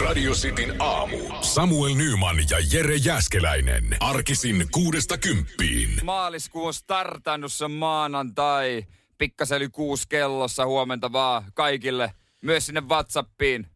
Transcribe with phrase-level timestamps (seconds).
[0.00, 1.16] Radio Cityn aamu.
[1.40, 3.96] Samuel Nyman ja Jere Jäskeläinen.
[4.00, 5.90] Arkisin kuudesta kymppiin.
[6.02, 8.84] Maaliskuu on startannut, se maanantai.
[9.18, 12.14] Pikkasen yli kuusi kellossa huomenta vaan kaikille.
[12.42, 13.66] Myös sinne Whatsappiin.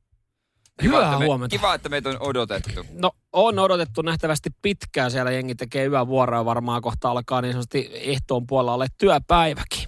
[0.83, 1.57] Hyvää että me, huomenta.
[1.57, 2.87] Kiva, että meitä on odotettu.
[2.93, 5.11] No on odotettu nähtävästi pitkään.
[5.11, 9.86] Siellä jengi tekee yövuoroa varmaan kohta alkaa niin sanotusti ehtoon puolella ole työpäiväkin.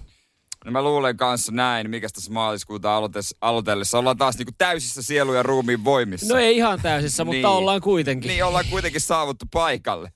[0.65, 3.01] No mä luulen kanssa näin, mikä tässä maaliskuuta
[3.41, 3.99] aloitellessa.
[3.99, 6.33] Ollaan taas niinku täysissä sielu ja ruumiin voimissa.
[6.33, 7.45] No ei ihan täysissä, mutta Niin.
[7.45, 8.29] ollaan kuitenkin.
[8.29, 10.11] Niin ollaan kuitenkin saavuttu paikalle.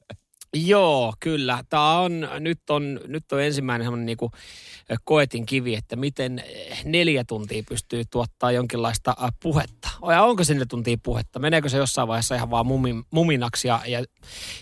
[0.54, 1.64] Joo, kyllä.
[1.70, 4.32] Tämä on, nyt on, nyt on ensimmäinen semmoinen niinku
[5.04, 9.90] koetin kivi, että miten eh, neljä tuntia pystyy tuottaa jonkinlaista puhetta.
[10.10, 11.40] Ja onko se neljä tuntia puhetta?
[11.40, 14.04] Meneekö se jossain vaiheessa ihan vaan mumin, muminaksi ja, ja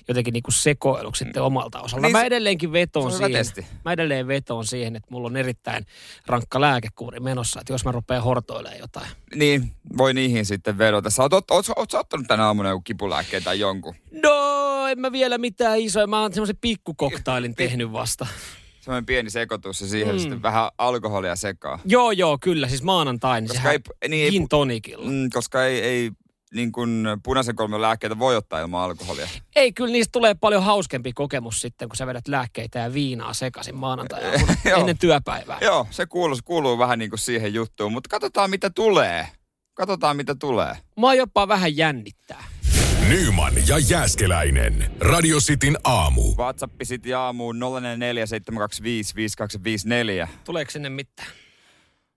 [0.08, 2.02] jotenkin niinku sekoiluksi sitten omalta osalta?
[2.02, 3.32] Niin mä edelleenkin vetoon siihen.
[3.32, 3.66] testi.
[3.86, 5.86] Mä edelleen vetoon siihen, että mulla on erittäin
[6.26, 9.08] rankka lääkekuuri menossa, että jos mä rupean hortoilemaan jotain.
[9.36, 11.10] Niin, voi niihin sitten vedota.
[11.10, 13.96] Sä oot, oot, oot, oot sä ottanut tänä aamuna joku kipulääkkeen tai jonkun?
[14.12, 16.08] No, en mä vielä mitään isoja.
[16.08, 18.28] Mä oon semmoisen pikkukoktailin tehnyt vasta.
[18.82, 20.20] Semmoinen pieni sekoitus ja siihen Mm.
[20.20, 21.80] sitten vähän alkoholia sekaa.
[21.86, 22.68] Joo, joo, kyllä.
[22.68, 23.44] Siis maanantain.
[23.48, 25.10] Koska sehän ei- niin ei- gin tonicilla.
[25.12, 26.12] Mm, koska ei, ei
[26.54, 29.28] niin kuin punaisen kolmen lääkkeitä voi ottaa ilman alkoholia.
[29.56, 33.76] Ei, kyllä niistä tulee paljon hauskempi kokemus sitten, kun sä vedät lääkkeitä ja viinaa sekaisin
[33.76, 34.22] maanantai
[34.80, 35.58] ennen työpäivää.
[35.62, 39.28] Joo, se kuuluu, kuuluu vähän niin kuin siihen juttuun, mutta katsotaan mitä tulee.
[39.74, 40.74] Katsotaan mitä tulee.
[40.96, 42.44] Mua jopa vähän jännittää.
[43.12, 44.92] Nyman ja Jäskeläinen.
[45.00, 46.36] Radio Cityn aamu.
[46.38, 47.56] WhatsApp sitten aamuun
[50.26, 50.28] 0447255254.
[50.44, 51.28] Tuleeko sinne mitään?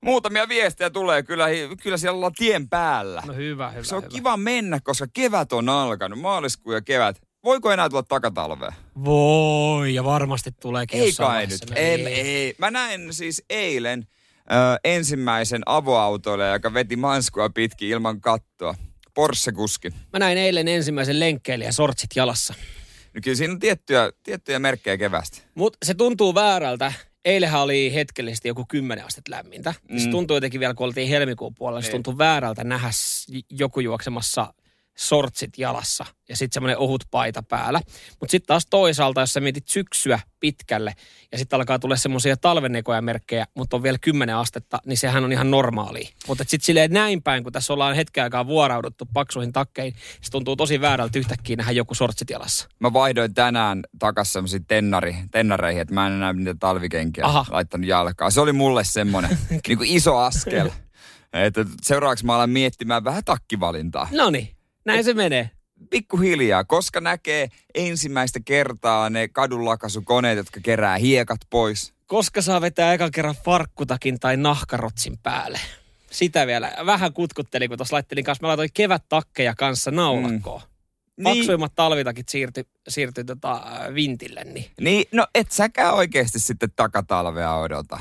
[0.04, 1.46] Muutamia viestejä tulee, kyllä,
[1.82, 3.22] kyllä siellä ollaan tien päällä.
[3.26, 4.10] No hyvä, hyvä, se on hyvä.
[4.10, 7.20] kiva mennä, koska kevät on alkanut, maaliskuu ja kevät.
[7.44, 8.72] Voiko enää tulla takatalvea?
[9.04, 11.60] Voi, ja varmasti tuleekin Ei kai nyt.
[11.74, 12.06] Ei.
[12.06, 12.54] ei.
[12.58, 14.06] Mä näin siis eilen
[14.38, 18.74] ö, ensimmäisen avoautoille, joka veti manskua pitkin ilman kattoa.
[19.14, 19.90] Porsche-kuski.
[20.12, 22.54] Mä näin eilen ensimmäisen lenkkeilijän sortsit jalassa.
[23.14, 25.38] No kyllä siinä on tiettyjä, tiettyjä merkkejä kevästä.
[25.54, 26.92] Mutta se tuntuu väärältä.
[27.24, 29.74] Eilähän oli hetkellisesti joku 10 astetta lämmintä.
[29.88, 29.98] Mm.
[29.98, 31.92] Se tuntuu jotenkin vielä, kun oltiin helmikuun puolella, se Niin.
[31.92, 32.90] tuntuu väärältä nähdä
[33.50, 34.54] joku juoksemassa
[34.98, 37.80] sortsit jalassa ja sitten semmoinen ohut paita päällä.
[38.20, 40.94] Mutta sitten taas toisaalta, jos sä mietit syksyä pitkälle
[41.32, 45.32] ja sitten alkaa tulla semmoisia talvenekoja merkkejä, mutta on vielä 10 astetta, niin sehän on
[45.32, 46.08] ihan normaalia.
[46.28, 50.56] Mutta sitten silleen näin päin, kun tässä ollaan hetken aikaa vuorauduttu paksuihin takkeihin, se tuntuu
[50.56, 52.68] tosi väärältä yhtäkkiä nähdä joku sortsit jalassa.
[52.80, 57.46] Mä vaihdoin tänään takas semmoisiin tennari, tennareihin, että mä en enää niitä talvikenkiä Aha.
[57.50, 58.32] laittanut jalkaan.
[58.32, 59.38] Se oli mulle semmoinen
[59.68, 60.70] niin iso askel.
[61.32, 64.08] Että seuraavaksi mä alan miettimään vähän takkivalintaa.
[64.12, 64.53] No niin,
[64.84, 65.50] näin se menee.
[65.90, 71.94] pikkuhiljaa, koska näkee ensimmäistä kertaa ne kadunlakaisukoneet, jotka kerää hiekat pois.
[72.06, 75.60] Koska saa vetää ekan kerran farkkutakin tai nahkarotsin päälle.
[76.10, 76.72] Sitä vielä.
[76.86, 78.42] Vähän kutkuttelin, kun tuossa laittelin kanssa.
[78.42, 80.60] Mä laitoin kevättakkeja kanssa naulakkoon.
[80.60, 81.24] Mm.
[81.24, 83.62] Niin, Paksuimmat talvitakit siirtyi siirtyi tota,
[83.94, 84.44] vintille.
[84.44, 84.70] Niin.
[84.80, 88.00] niin, no et säkään oikeasti sitten takatalvea odota.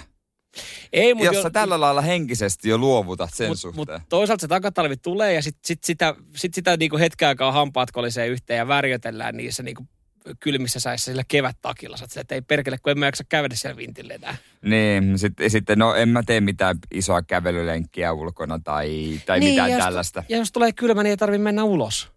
[0.94, 4.00] Ei, mut Jos jo- tällä lailla henkisesti jo luovutat sen mut, suhteen.
[4.00, 7.92] mut toisaalta se takatalvi tulee ja sit, sit sitä, sit sitä niinku hetken aikaa hampaat
[7.92, 9.88] kolisee yhteen ja värjötellään niissä niinku
[10.40, 11.98] kylmissä säissä sillä kevättakilla.
[11.98, 14.36] Sä että ei perkele, kun en mä jaksa käydä siellä vintille enää.
[14.62, 19.70] Niin, sitten, sitten no en mä tee mitään isoa kävelylenkkiä ulkona tai, tai Niin, mitään
[19.72, 20.24] ja jos- tällaista.
[20.30, 22.13] Ja jos tulee kylmä, niin ei tarvi mennä ulos.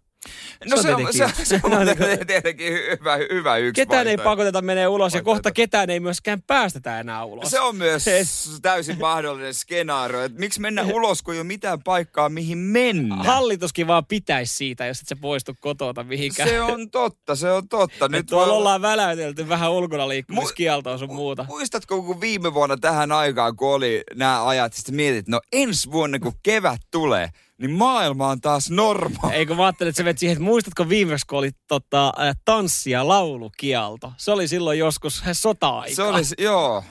[0.69, 4.29] No se se on se, se on niin tietenkin hyvä, hyvä yksi Ketään ei vaihtoehto.
[4.29, 5.31] pakoteta menee ulos ja Vaihtoehto.
[5.37, 7.51] kohta ketään ei myöskään päästetä enää ulos.
[7.51, 8.05] Se on myös
[8.61, 13.15] täysin mahdollinen skenaario, että miksi mennä ulos, kun ei ole mitään paikkaa, mihin mennä.
[13.15, 16.49] Hallituskin vaan pitäisi siitä, jos et se poistu kotota mihinkään.
[16.49, 18.07] Se on totta, se on totta.
[18.07, 21.45] Nyt tuolla ollaan väläytelty vähän ulkona liikkumiskieltoa sun muuta.
[21.49, 26.19] Muistatko, kun viime vuonna tähän aikaan, kun oli nämä ajat, sitten mietit, no ensi vuonna,
[26.19, 29.35] kun kevät tulee, niin maailma on taas normaali.
[29.35, 32.13] Eikö mä ajattelin, että sä siihen, että muistatko viimeksi, kun oli tota,
[32.45, 34.13] tanssi- ja laulukielto?
[34.17, 35.95] Se oli silloin joskus sota-aikaa.
[35.95, 36.83] Se olisi, joo.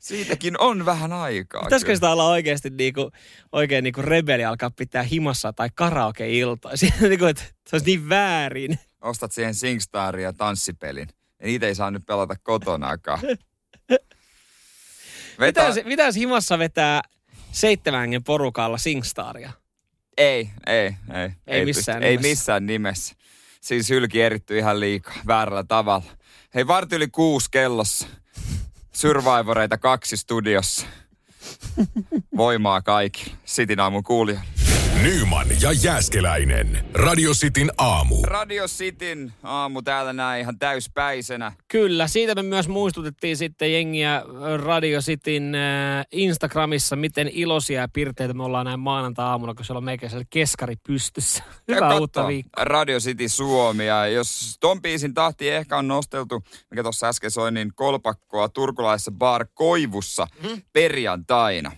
[0.00, 1.62] Siitäkin on vähän aikaa.
[1.62, 3.10] Pitäisikö sitä olla oikeasti niinku,
[3.52, 6.76] oikein niinku rebeli alkaa pitää himassa tai karaoke-iltoja?
[6.78, 8.78] Siinä niinku, että se olisi niin väärin.
[9.00, 11.08] Ostat siihen SingStarin ja tanssipelin.
[11.40, 13.20] Ja niitä ei saa nyt pelata kotonaakaan.
[15.56, 17.00] Jos, mitä himassa vetää
[17.54, 19.52] seitsemän hengen porukalla Singstaria?
[20.16, 21.30] Ei, ei, ei.
[21.46, 22.08] Ei missään pysty.
[22.08, 23.14] Ei missään nimessä.
[23.60, 26.04] Siis hylki eritty ihan liikaa, väärällä tavalla.
[26.54, 28.06] Hei, varti yli kuusi kellossa.
[28.92, 30.86] Survivoreita kaksi studiossa.
[32.36, 33.36] Voimaa kaikille.
[33.44, 34.63] Sitin aamun kuulijoille.
[35.04, 36.84] Nyman ja Jääskeläinen.
[36.94, 38.22] Radio Cityn aamu.
[38.22, 41.52] Radio Cityn aamu täällä näin ihan täyspäisenä.
[41.68, 44.22] Kyllä, siitä me myös muistutettiin sitten jengiä
[44.64, 49.84] Radio Cityn äh, Instagramissa, miten iloisia ja pirteitä me ollaan näin maanantai-aamuna, kun siellä on
[49.84, 51.42] meikäisellä keskari pystyssä.
[51.68, 52.64] Hyvää katso, uutta viikkoa.
[52.64, 53.86] Radio City Suomi.
[53.86, 59.10] Ja jos ton biisin tahti ehkä on nosteltu, mikä tuossa äsken soi, niin kolpakkoa turkulaisessa
[59.12, 60.52] bar Koivussa Mhm.
[60.72, 61.72] perjantaina.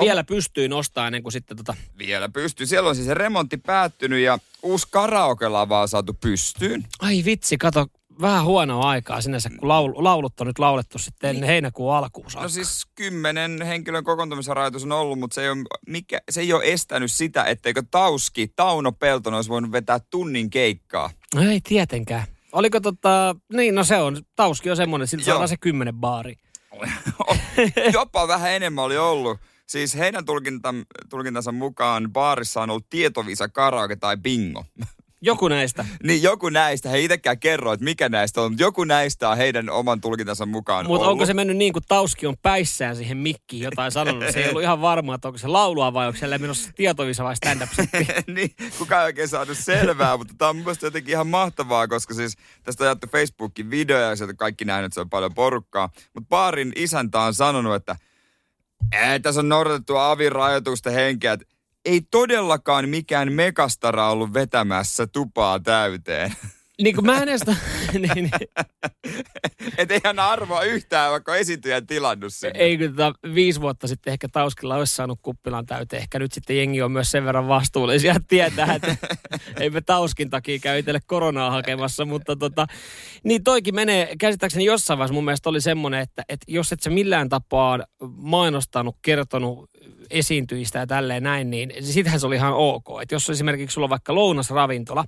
[0.00, 1.74] Vielä pystyy nostamaan ennen kuin sitten tota...
[1.98, 2.66] Vielä pystyy.
[2.66, 6.84] Siellä on siis remontti päättynyt ja uusi karaoke-lava on saatu pystyyn.
[7.00, 7.86] Ai vitsi, kato,
[8.20, 12.42] vähän huonoa aikaa sinänsä, kun laul, laulut on nyt laulettu sitten ennen heinäkuun alkuun saakka.
[12.42, 16.64] No siis kymmenen henkilön kokoontumisrajoitus on ollut, mutta se ei, ole, mikä, se ei ole
[16.64, 21.10] estänyt sitä, etteikö Tauski, Tauno Peltonen olisi voinut vetää tunnin keikkaa.
[21.34, 22.24] No ei tietenkään.
[22.52, 26.36] Oliko tota, niin no se on, Tauski on semmoinen, siltä saadaan se kymmenen baari.
[27.92, 29.38] Jopa vähän enemmän oli ollut.
[29.66, 30.74] Siis heidän tulkinta,
[31.08, 34.64] tulkintansa mukaan baarissa on ollut tietovisa, karaoke tai bingo.
[35.20, 35.84] Joku näistä.
[36.06, 39.70] niin joku näistä, he itsekään kerro, että mikä näistä on, mutta joku näistä on heidän
[39.70, 43.92] oman tulkintansa mukaan Mutta onko se mennyt niin kuin Tauski on päissään siihen mikkiin jotain
[43.92, 44.24] sanonut?
[44.30, 47.36] Se ei ollut ihan varma, että onko se laulua vai onko siellä menossa tietovisa vai
[47.36, 48.06] stand-up setti.
[48.32, 52.14] niin, kukaan ei oikein saanut selvää, mutta tämä on mun mielestä jotenkin ihan mahtavaa, koska
[52.14, 55.90] siis tästä on jaettu Facebookin videoja ja sieltä kaikki nähnyt, että se on paljon porukkaa.
[56.14, 57.96] Mutta baarin isäntä on sanonut, että
[58.92, 61.38] ei, tässä on noudatettu avin rajoitusten henkeä,
[61.84, 66.32] ei todellakaan mikään megastara ollut vetämässä tupaa täyteen.
[66.82, 67.40] Niin kuin mä en edes...
[67.92, 68.30] niin, niin.
[69.78, 72.50] että ei hän arvoa yhtään, vaikka esiintyjän tilannut sen.
[72.54, 76.02] Ei kun tota, viisi vuotta sitten ehkä Tauskilla olisi saanut kuppilan täyteen.
[76.02, 78.96] Ehkä nyt sitten jengi on myös sen verran vastuullisia, että tietää, että
[79.60, 82.04] ei me Tauskin takia käy itselle koronaa hakemassa.
[82.04, 82.66] Mutta tota,
[83.24, 86.90] niin toikin menee, käsittääkseni jossain vaiheessa mun mielestä oli semmoinen, että, että jos et sä
[86.90, 87.78] millään tapaa
[88.16, 89.70] mainostanut, kertonut
[90.10, 92.86] esiintyjistä ja tälleen näin, niin sitähän se oli ihan ok.
[93.02, 95.04] Että jos esimerkiksi sulla on vaikka lounasravintola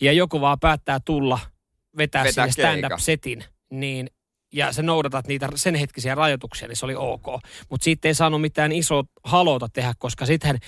[0.00, 1.38] ja joku vaan päättää tulla
[1.96, 2.52] vetää, Vetää keikan.
[2.52, 4.10] stand-up-setin, niin
[4.52, 7.24] ja sä noudatat niitä sen hetkisiä rajoituksia, niin se oli ok.
[7.70, 10.58] Mutta siitä ei saanut mitään isoa halota tehdä, koska sitten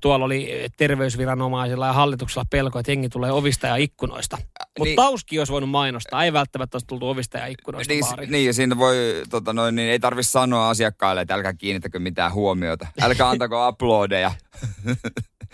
[0.00, 4.36] tuolla oli terveysviranomaisilla ja hallituksella pelko, että jengi tulee ovista ja ikkunoista.
[4.36, 8.30] Mutta niin- Tauski olisi voinut mainostaa, ei välttämättä olisi tultu ovista ja ikkunoista Niin, baariin.
[8.32, 12.32] niin, ja siinä voi, tota noin, niin ei tarvi sanoa asiakkaille, että älkää kiinnittäkö mitään
[12.32, 12.86] huomiota.
[13.00, 14.32] Älkää antako uploadeja.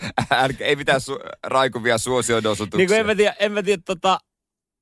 [0.31, 2.77] älkää, ei mitään su- raikuvia suosiodosutuksia.
[2.77, 4.19] Niin kuin en mä tiedä, en mä tiedä tota,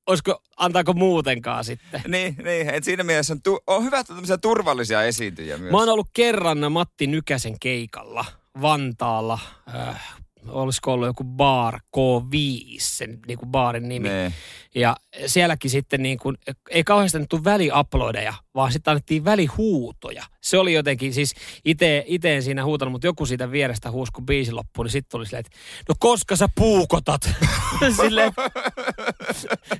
[0.06, 2.02] olisiko, antaako muutenkaan sitten.
[2.08, 5.72] Niin, niin että siinä mielessä on, tu- on hyvä, että on tämmöisiä turvallisia esiintyjiä myös.
[5.72, 8.24] Mä oon ollut kerran Matti Nykäsen keikalla
[8.62, 9.38] Vantaalla.
[9.74, 10.14] Äh,
[10.48, 14.08] olisiko ollut joku Bar K5, sen niin kuin baarin nimi.
[14.08, 14.34] Niin.
[14.74, 14.96] Ja
[15.26, 16.36] sielläkin sitten niin kuin,
[16.70, 20.24] ei kauheasti annettu väliuploadeja, vaan sitten annettiin välihuutoja.
[20.40, 24.52] Se oli jotenkin, siis itse en siinä huutanut, mutta joku siitä vierestä huusi, kun biisi
[24.52, 25.58] loppui, niin sitten tuli silleen, että
[25.88, 27.30] no koska sä puukotat?
[28.02, 28.32] silleen,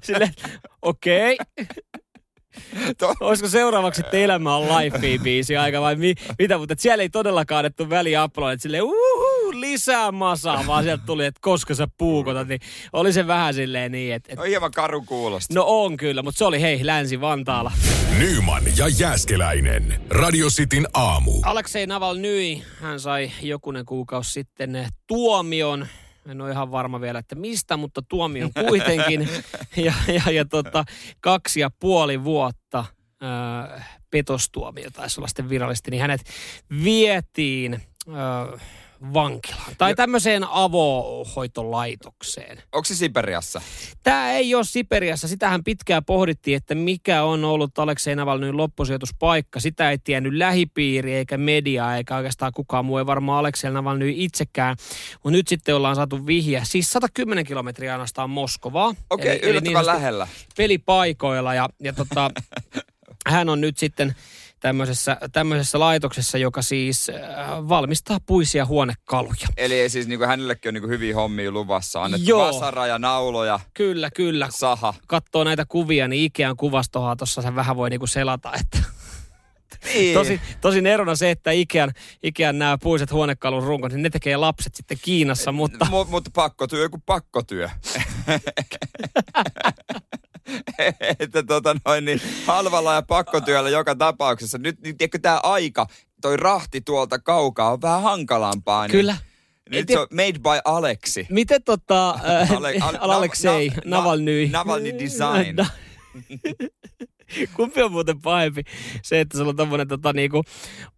[0.03, 0.35] silleen
[0.83, 1.37] okei.
[2.99, 7.09] To- Olisiko seuraavaksi, että elämä on live biisi aika vai mi- mitä, mutta siellä ei
[7.09, 12.61] todellakaan annettu väliuploadit silleen uhu, lisää masaa, vaan sieltä tuli, että koska sä puukotat, niin
[12.93, 15.55] oli se vähän silleen niin, että, että on hieman karun kuulosta.
[15.55, 17.73] No on kyllä, mutta se oli hei Länsi-Vantaalla.
[18.19, 20.01] Nyman ja Jääskeläinen.
[20.11, 21.33] Radio Cityn aamu.
[21.43, 25.87] Aleksei Naval Nyi, hän sai jokunen kuukausi sitten tuomion.
[26.29, 29.29] En ole ihan varma vielä, että mistä, mutta tuomion kuitenkin.
[29.77, 30.85] ja, ja, ja tota,
[31.21, 32.85] kaksi ja puoli vuotta
[33.23, 36.21] äh, petostuomio taisi olla sitten virallisesti, niin hänet
[36.85, 38.61] vietiin äh,
[39.13, 39.73] vankilaan.
[39.79, 42.59] Tai tämmöiseen avohoitolaitokseen.
[42.73, 43.61] Onko se Siperiassa?
[44.03, 45.29] Tämä ei ole Siperiassa.
[45.29, 49.61] Sitähän pitkään pohdittiin, että mikä on ollut Aleksei Navalnyin loppusijoituspaikka.
[49.61, 52.99] Sitä ei tiennyt lähipiiri eikä media eikä oikeastaan kukaan muu.
[52.99, 54.77] Ei varmaan Aleksei Navalny itsekään.
[55.15, 56.63] Mutta nyt sitten ollaan saatu vihje.
[56.65, 58.89] Siis 110 kilometriä ainoastaan Moskovaa.
[58.89, 60.29] Okei, okay, Eli- eli yllättävän niin lähellä.
[60.57, 62.31] Pelipaikoilla ja, ja tota,
[63.27, 64.15] hän on nyt sitten
[64.65, 67.19] tämmöisessä, tämmöisessä laitoksessa, joka siis äh,
[67.69, 69.47] valmistaa puisia huonekaluja.
[69.57, 72.03] Eli siis niinku, hänellekin on niinku hyviä hommia luvassa.
[72.03, 72.47] Annettu Joo.
[72.47, 74.49] vasara ja nauloja, Kyllä, kyllä.
[74.51, 74.95] saha.
[75.07, 78.79] Katsoo näitä kuvia, niin Ikean kuvastoa tuossa sen vähän voi niinku selata, että
[79.95, 80.15] Niin.
[80.15, 81.93] Tosin, tosin erona se, että Ikean,
[82.23, 86.83] Ikean nämä puiset huonekalun runkot, niin ne tekee lapset sitten Kiinassa, mutta Mutta mut pakkotyö,
[86.83, 87.69] joku pakkotyö.
[91.21, 94.59] että tota noin, niin halvalla ja pakkotyöllä joka tapauksessa.
[94.59, 95.87] Nyt, nyt tiedätkö tämä aika,
[96.23, 98.83] toi rahti tuolta kaukaa on vähän hankalampaa.
[98.87, 99.17] Niin kyllä.
[99.71, 101.27] Nyt se on made by Aleksi.
[101.31, 102.11] Miten tota,
[102.43, 104.49] äh, Ale- al- Aleksei, na- na- Navalny.
[104.53, 105.57] Navalny design.
[105.57, 105.67] Na-
[107.57, 108.63] Kumpi on muuten pahempi?
[109.03, 110.43] Se, että sulla on tommonen tota, niinku,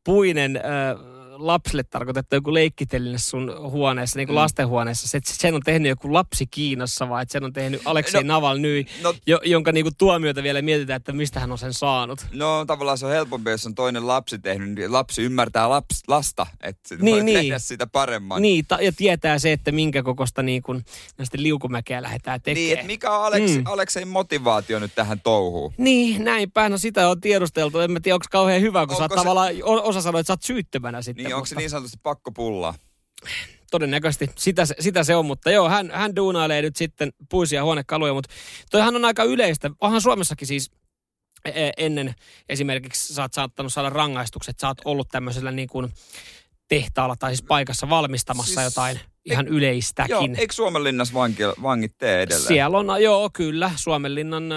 [0.04, 0.62] puinen äh,
[1.38, 4.36] lapsille tarkoitettu joku leikkiteline sun huoneessa, niin kuin Mm.
[4.36, 8.34] lastenhuoneessa, se, sen on tehnyt joku lapsi Kiinassa vai että sen on tehnyt Aleksei No,
[8.34, 12.26] Navalny, no- jo, jonka niin kuin tuomiota vielä mietitään, että mistä hän on sen saanut.
[12.32, 16.46] No tavallaan se on helpompi, jos on toinen lapsi tehnyt, niin lapsi ymmärtää laps, lasta,
[16.62, 17.38] että Niin, voi niin.
[17.38, 18.42] tehdä sitä paremman.
[18.42, 20.84] Niin, ta- ja tietää se, että minkä kokosta niin kuin,
[21.18, 22.64] näistä liukumäkeä lähdetään tekemään.
[22.66, 23.62] Niin, että mikä on Aleks, Mm.
[23.66, 25.72] Aleksein motivaatio nyt tähän touhuun?
[25.78, 26.68] Niin, näinpä.
[26.68, 27.78] No sitä on tiedusteltu.
[27.80, 30.26] En mä tiedä, onko kauhean hyvä, kun sä oot Onko se- tavallaan, osa sanoi, että
[30.26, 31.25] sä oot syyttömänä sitten.
[31.26, 32.74] Niin, onko se niin sanotusti pakko pullaa?
[33.70, 38.14] Todennäköisesti sitä, se- sitä se on, mutta joo, hän, hän duunailee nyt sitten puisia huonekaluja,
[38.14, 38.34] mutta
[38.70, 39.70] toihan on aika yleistä.
[39.80, 40.70] Onhan Suomessakin siis
[41.44, 42.14] e- ennen
[42.48, 45.92] esimerkiksi sä oot saattanut saada rangaistukset, sä oot ollut tämmöisellä niin kuin
[46.68, 50.10] tehtaalla tai siis paikassa valmistamassa Siis- jotain ihan yleistäkin.
[50.10, 52.48] Joo, eikö Suomenlinnassa vanki, vangit tee edelleen?
[52.48, 54.56] Siellä on, joo kyllä, Suomenlinnan ä,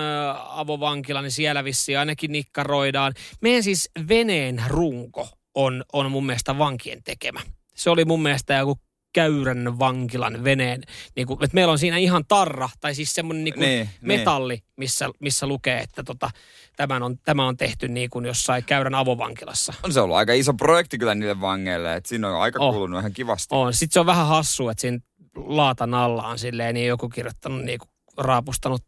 [0.49, 3.13] avovankila, niin siellä vissiin ainakin nikkaroidaan.
[3.41, 7.41] Meidän siis veneen runko on, on mun mielestä vankien tekemä.
[7.75, 8.79] Se oli mun mielestä joku
[9.13, 10.81] käyrän vankilan veneen,
[11.15, 13.89] niin kuin, että meillä on siinä ihan tarra, tai siis semmoinen niin Niin, niin.
[14.01, 16.29] metalli, missä, missä lukee, että tota,
[16.75, 19.73] tämän on, tämä on tehty niin kuin jossain käyrän avovankilassa.
[19.83, 22.73] On se ollut aika iso projekti kyllä niille vangeille, että siinä on aika Oh.
[22.73, 23.55] kulunut ihan kivasti.
[23.55, 23.73] On.
[23.73, 24.99] Sitten se on vähän hassu, että siinä
[25.35, 28.81] laatan alla on silleen niin joku kirjoittanut niin kuin raapustanut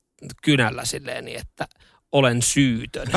[0.44, 1.68] kynällä silleen niin, että
[2.12, 3.08] olen syytön.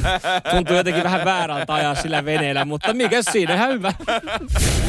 [0.50, 3.92] Tuntuu, jotenkin vähän väärältä ajaa sillä veneellä, mutta mikä siinä ihan hyvä.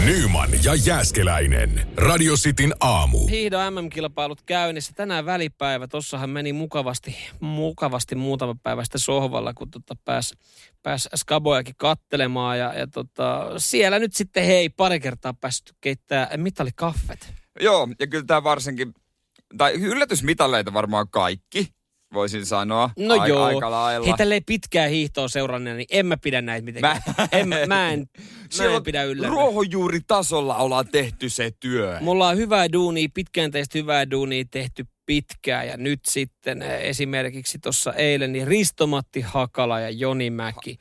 [0.06, 1.88] Nyman ja Jääskeläinen.
[1.98, 3.27] Radio Cityn aamu.
[3.27, 4.94] Hiihdon MM-kilpailut käynnissä.
[4.96, 5.88] Tänään välipäivä.
[5.88, 10.34] Tossahan meni mukavasti, mukavasti muutama päivä sitten sohvalla, kun tota pääs,
[10.84, 12.60] pääs Skabojakin kattelemaan.
[12.60, 17.34] Ja, ja tota, siellä nyt sitten hei, pari kertaa päästy keittää mitalikaffet.
[17.60, 18.94] Joo, ja kyllä tämä varsinkin,
[19.58, 21.74] tai yllätysmitaleita varmaan kaikki,
[22.13, 22.89] voisin sanoa.
[23.00, 23.44] No aika, joo.
[23.44, 24.06] Aika lailla.
[24.06, 27.01] Hei, tälleen pitkää hiihtoa seuranneena, niin en mä pidä näitä mitenkään.
[27.18, 28.00] Mä- en, mä, mä en,
[28.58, 29.27] mä en pidä yllä.
[29.27, 31.98] ruohonjuuritasolla ollaan tehty se työ.
[32.01, 37.60] Mulla on hyvää duunia, pitkään teistä hyvää duunia tehty pitkään ja nyt sitten eh, esimerkiksi
[37.60, 40.77] tuossa eilen niin Ristomatti Hakala ja Joni Mäki.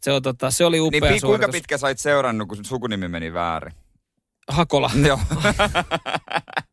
[0.00, 3.32] Se, on, tota, se oli Niin upea pi- kuinka pitkä sait seurannut, kun sukunimi meni
[3.32, 3.72] väärin?
[4.48, 4.90] Hakola.
[5.06, 5.18] Joo.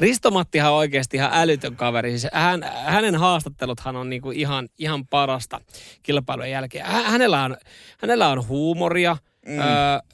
[0.00, 2.10] Ristomattihan on oikeasti ihan älytön kaveri.
[2.18, 5.60] Siis hän, hänen haastatteluthan on niinku ihan, ihan parasta
[6.02, 6.86] kilpailujen jälkeen.
[6.86, 7.56] Hä- Hänellä on,
[7.98, 9.16] hänellä on huumoria.
[9.46, 9.58] Mm.
[9.58, 9.66] Öö,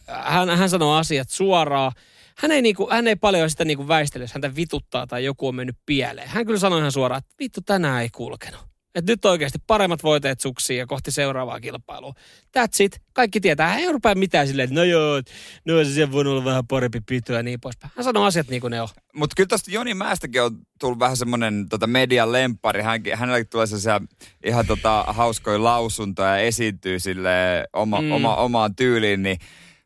[0.07, 1.93] hän, hän sanoo asiat suoraan.
[2.39, 5.55] Hän ei, niinku, hän ei paljon sitä niinku väistele, jos häntä vituttaa tai joku on
[5.55, 6.29] mennyt pieleen.
[6.29, 8.61] Hän kyllä sanoi ihan suoraan, että vittu tänään ei kulkenut.
[8.97, 12.13] Et nyt oikeasti paremmat voiteet suksiin ja kohti seuraavaa kilpailua.
[12.59, 13.01] That's it.
[13.13, 13.69] Kaikki tietää.
[13.69, 15.23] Hän ei rupea mitään silleen, että no joo,
[15.65, 17.93] no se voi olla vähän parempi pito ja niin poispäin.
[17.97, 18.89] Hän sanoo asiat niin kuin ne on.
[19.15, 22.83] Mutta kyllä tuosta Joni Mäestäkin on tullut vähän semmoinen tota median lemppari.
[22.83, 24.01] Hänkin, hänelläkin tulee sellaisia
[24.45, 27.31] ihan tota, hauskoja lausuntoja ja esiintyy sille
[27.73, 28.13] oma, Mm.
[28.13, 29.23] oma, omaan tyyliin.
[29.23, 29.39] Niin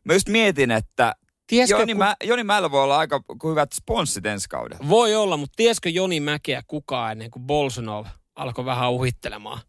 [0.03, 1.15] mä just mietin, että
[1.47, 4.89] Tieskö, Joni, ku- Mä, Joni Mäellä voi olla aika hyvät sponssit ensi kaudella.
[4.89, 8.05] Voi olla, mutta tieskö Joni Mäkeä kukaan ennen kuin Bolsonov
[8.41, 9.59] alkoi vähän uhittelemaan?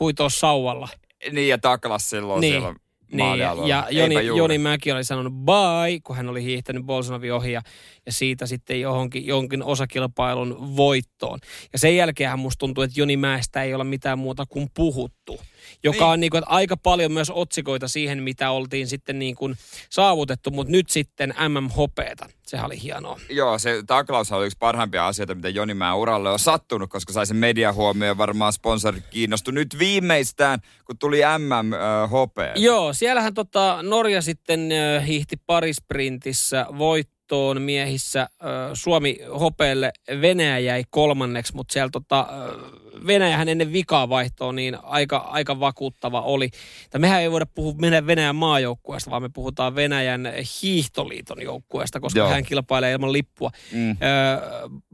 [0.00, 0.88] Huitoo sauvalla.
[1.32, 2.74] Niin, ja taklas silloin Niin, siellä
[3.12, 3.38] Niin,
[3.68, 4.26] ja Joni.
[4.26, 7.62] Joni Mäki oli sanonut bye, kun hän oli hiihtänyt Bolsonovin ohi ja,
[8.06, 11.38] ja siitä sitten johonkin, jonkin osakilpailun voittoon.
[11.72, 15.40] Ja sen jälkeen musta tuntuu, että Joni Mäestä ei ole mitään muuta kuin puhuttu.
[15.82, 16.12] Joka Niin.
[16.12, 19.56] on niin kuin, että aika paljon myös otsikoita siihen, mitä oltiin sitten niin kuin
[19.90, 22.26] saavutettu, mutta nyt sitten MM-hopeeta.
[22.46, 23.20] Sehän oli hienoa.
[23.28, 27.26] Joo, se taklaus oli yksi parhaimpia asioita, mitä Joni Mää uralle on sattunut, koska sai
[27.26, 32.52] sen mediahuomioon varmaan sponsorit kiinnostu nyt viimeistään, kun tuli MM äh.
[32.56, 38.20] Joo, siellähän tota Norja sitten äh, hiihti parisprintissä voittoon miehissä.
[38.20, 38.28] Äh,
[38.74, 45.16] Suomi hopeelle, Venäjä jäi kolmanneksi, mutta siellä tota, äh, Venäjähän ennen vikaa vaihtoa niin aika,
[45.16, 46.50] aika vakuuttava oli.
[46.90, 47.74] Tai mehän ei voida puhua
[48.06, 50.28] Venäjän maajoukkueesta, vaan me puhutaan Venäjän
[50.62, 52.28] hiihtoliiton joukkueesta, koska Joo.
[52.28, 53.50] hän kilpailee ilman lippua.
[53.72, 53.96] Mm.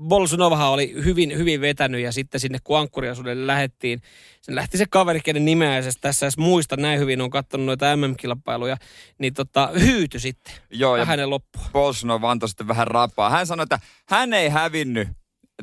[0.08, 4.00] Bolsonovahan oli hyvin, hyvin vetänyt ja sitten sinne kun ankkuriasuudelle lähettiin,
[4.42, 8.76] sen lähti se kaveri, kenen nimeä tässä edes muista näin hyvin, on katsonut noita MM-kilpailuja,
[9.18, 10.54] niin tota, hyyty sitten.
[10.70, 11.62] Joo, ja Vähän loppua.
[11.72, 13.30] Bolsonov antoi sitten vähän rapaa.
[13.30, 15.08] Hän sanoi, että hän ei hävinnyt,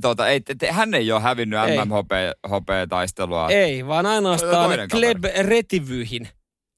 [0.02, 1.78] tuota, ei, te, hän ei ole hävinnyt Ei.
[1.78, 3.50] MM-hopea-taistelua.
[3.50, 6.28] Ei, vaan ainoastaan Kleb Retivyhin.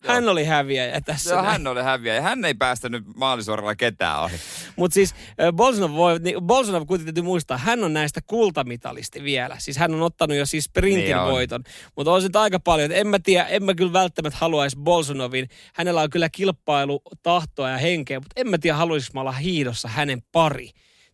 [0.08, 1.30] Hän oli häviäjä tässä.
[1.30, 1.52] Joo, näin.
[1.52, 4.36] hän oli häviä ja hän ei päästänyt maalisuoralla ketään ohi.
[4.76, 5.16] Mutta siis
[5.56, 9.56] Bolsonov, voi, niin Bolsonov kuitenkin täytyy muistaa, hän on näistä kultamitalisti vielä.
[9.60, 11.32] Siis hän on ottanut jo siis sprintin Niin on.
[11.32, 11.64] voiton.
[11.98, 12.92] Mutta on nyt aika paljon.
[12.92, 15.50] En mä tiedä, en mä kyllä välttämättä haluaisi Bolsonovin.
[15.74, 19.88] Hänellä on kyllä kilpailu, tahtoa ja henkeä, mutta en mä tiedä, haluaisinko mä olla hiidossa
[19.88, 20.70] hänen pari.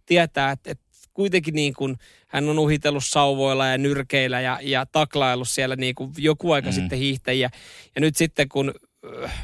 [0.06, 0.86] Tietää, että, että
[1.22, 1.98] kuitenkin niin kuin
[2.28, 6.74] hän on uhitellut sauvoilla ja nyrkeillä ja, ja taklaillut siellä niin kuin joku aika mm.
[6.74, 7.50] sitten hiihtäjiä.
[7.96, 8.74] Ja nyt sitten kun
[9.24, 9.44] äh,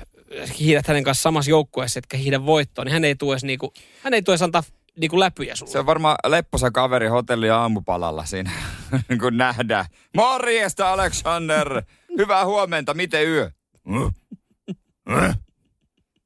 [0.59, 4.21] hiihdät hänen kanssa samassa joukkueessa, etkä hiihdä voittoon, niin hän ei tue niinku, hän ei
[4.27, 4.63] edes antaa
[4.99, 5.71] niinku läpyjä sulle.
[5.71, 8.51] Se on varmaan lepposa kaveri hotelli aamupalalla siinä,
[9.21, 9.85] kun nähdään.
[10.15, 11.81] Morjesta, Alexander!
[12.17, 13.51] Hyvää huomenta, miten yö?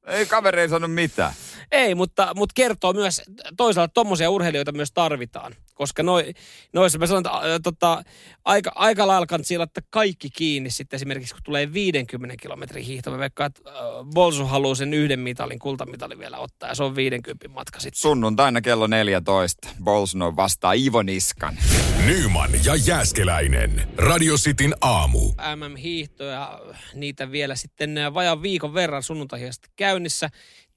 [0.07, 1.33] Ei kaveri ei sanonut mitään.
[1.71, 3.21] Ei, mutta, mutta kertoo myös,
[3.57, 5.55] toisaalta tommosia urheilijoita myös tarvitaan.
[5.73, 6.33] Koska noi,
[6.73, 8.03] noissa mä sanon, että äh, tota,
[8.45, 13.11] aika, aika lailla kannattaa laittaa kaikki kiinni sitten esimerkiksi, kun tulee 50 kilometrin hiihto.
[13.11, 13.75] Mä veikkaan, että äh,
[14.13, 18.01] Bolsu haluaa sen yhden mitalin, kultamitalin vielä ottaa ja se on 50 matka sitten.
[18.01, 19.67] Sunnuntaina kello 14.
[19.83, 21.57] Bolsno vastaa Ivo Niskan.
[22.05, 23.87] Nyman ja Jääskeläinen.
[23.97, 25.19] Radio Cityn aamu.
[25.55, 26.59] MM-hiihtoja,
[26.93, 30.29] niitä vielä sitten äh, vajaan viikon verran sunnuntaihista käynnissä.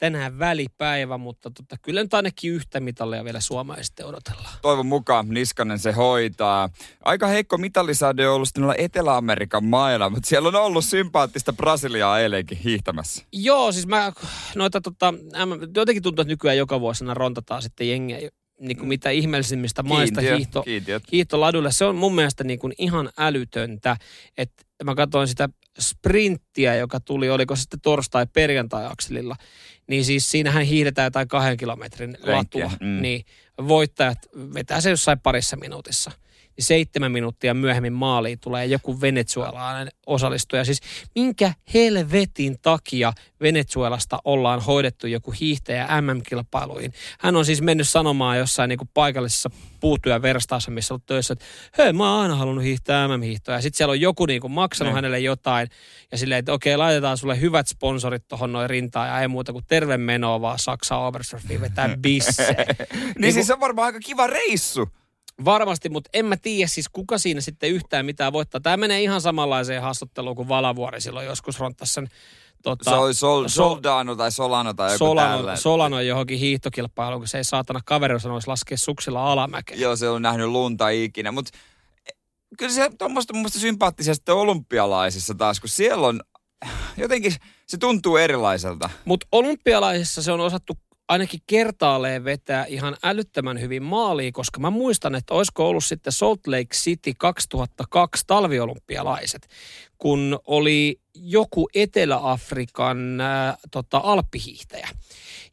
[0.04, 4.54] Tänään välipäivä, mutta tota, kyllä nyt ainakin yhtä mitalia vielä suomalaisesti odotellaan.
[4.62, 6.70] Toivon mukaan Niskanen se hoitaa.
[7.04, 12.20] Aika heikko mitallisade on ollut sitten noilla Etelä-Amerikan mailla, mutta siellä on ollut sympaattista Brasiliaa
[12.20, 13.24] eilenkin hiihtämässä.
[13.32, 14.12] Joo, siis mä
[14.56, 15.14] noita tota,
[15.76, 18.30] jotenkin tuntuu, että nykyään joka vuosina rontataan sitten jengiä
[18.60, 21.02] niin kuin mitä ihmeellisimmistä maista Kiintiö, hiihto, kiintiöt.
[21.12, 21.72] hiihtoladulle.
[21.72, 23.96] Se on mun mielestä niin kuin ihan älytöntä,
[24.38, 29.36] että mä katsoin sitä sprinttiä, joka tuli, oliko sitten torstai perjantai akselilla,
[29.86, 33.02] niin siis siinähän hiihdetään jotain kahden kilometrin latua, mm.
[33.02, 33.24] niin
[33.68, 34.18] voittajat
[34.54, 36.10] vetää se jossain parissa minuutissa.
[36.56, 40.64] Niin seitsemän minuuttia myöhemmin maaliin tulee joku venezuelalainen osallistuja.
[40.64, 40.80] Siis
[41.14, 46.92] minkä helvetin takia Venezuelasta ollaan hoidettu joku hiihtäjä MM-kilpailuihin?
[47.20, 51.44] Hän on siis mennyt sanomaan jossain niin kuin paikallisessa puutyöverstaassa, missä on töissä, että
[51.78, 53.54] hei, mä oon aina halunnut hiihtää MM-hiihtoa.
[53.54, 54.94] Ja sitten siellä on joku niin kuin maksanut Niin.
[54.94, 55.68] hänelle jotain
[56.12, 59.64] ja silleen, että okei, laitetaan sulle hyvät sponsorit tuohon noin rintaan ja ei muuta kuin
[59.68, 62.56] terve menoa vaan Saksa Oversurfiin vetää bisse.
[63.18, 64.88] Niin siis se on varmaan aika kiva reissu.
[65.44, 68.60] Varmasti, mutta en mä tiedä siis kuka siinä sitten yhtään mitään voittaa.
[68.60, 72.08] Tämä menee ihan samanlaiseen haastatteluun kuin Valavuori silloin joskus ronttasi sen
[72.62, 75.62] tota, Se oli sol, Sol- Soldano tai Solano tai joku Solano, tällainen.
[75.62, 79.80] Solano johonkin hiihtokilpailuun, kun se ei saatana kaveri sanoisi laskea suksilla alamäkeen.
[79.80, 81.58] Joo, se on nähnyt lunta ikinä, mutta
[82.58, 86.20] kyllä se tuommoista mun mielestä sitten olympialaisissa taas, kun siellä on
[86.96, 87.34] jotenkin,
[87.66, 88.90] se tuntuu erilaiselta.
[89.04, 95.14] Mutta olympialaisissa se on osattu ainakin kertaalleen vetää ihan älyttömän hyvin maaliin, koska mä muistan,
[95.14, 99.48] että olisiko ollut sitten Salt Lake City 2002 talviolympialaiset,
[99.98, 104.88] kun oli joku Etelä-Afrikan äh, tota, alppihiihtäjä.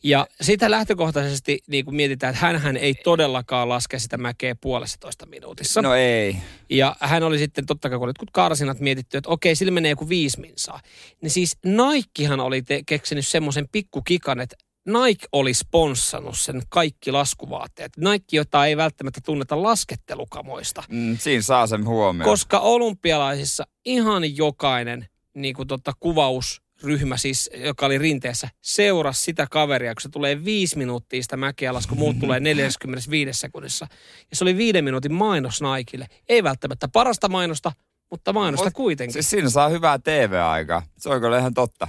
[0.04, 5.82] Ja sitä lähtökohtaisesti niin kun mietitään, että hän ei todellakaan laske sitä mäkeä puolestatoista minuutissa.
[5.82, 6.38] No ei.
[6.70, 10.10] Ja hän oli sitten, totta kai kun oli karsinat mietitty, että okei, sillä menee joku
[10.10, 10.80] viisi minsaa.
[11.22, 17.98] Niin siis Nikehan oli te- keksinyt semmoisen pikkukikan, että Nike oli sponssannut sen kaikki laskuvaatteet.
[17.98, 20.84] Nike, jota ei välttämättä tunneta laskettelukamoista.
[20.89, 22.30] Mm, siinä saa sen huomioon.
[22.30, 29.96] Koska olympialaisissa ihan jokainen niin kuin tota, kuvausryhmä, siis, joka oli rinteessä, seurasi sitä kaveria,
[29.96, 33.88] kun se tulee viisi minuuttia sitä mäkeä alas, kun muut tulee 45 sekunnissa.
[34.32, 36.08] Ja se oli viiden minuutin mainos Nikelle.
[36.30, 37.72] Ei välttämättä parasta mainosta,
[38.12, 39.13] mutta mainosta Mut kuitenkin.
[39.13, 40.82] Siis siinä saa hyvää TV-aikaa.
[40.98, 41.88] Se on kyllä ihan totta.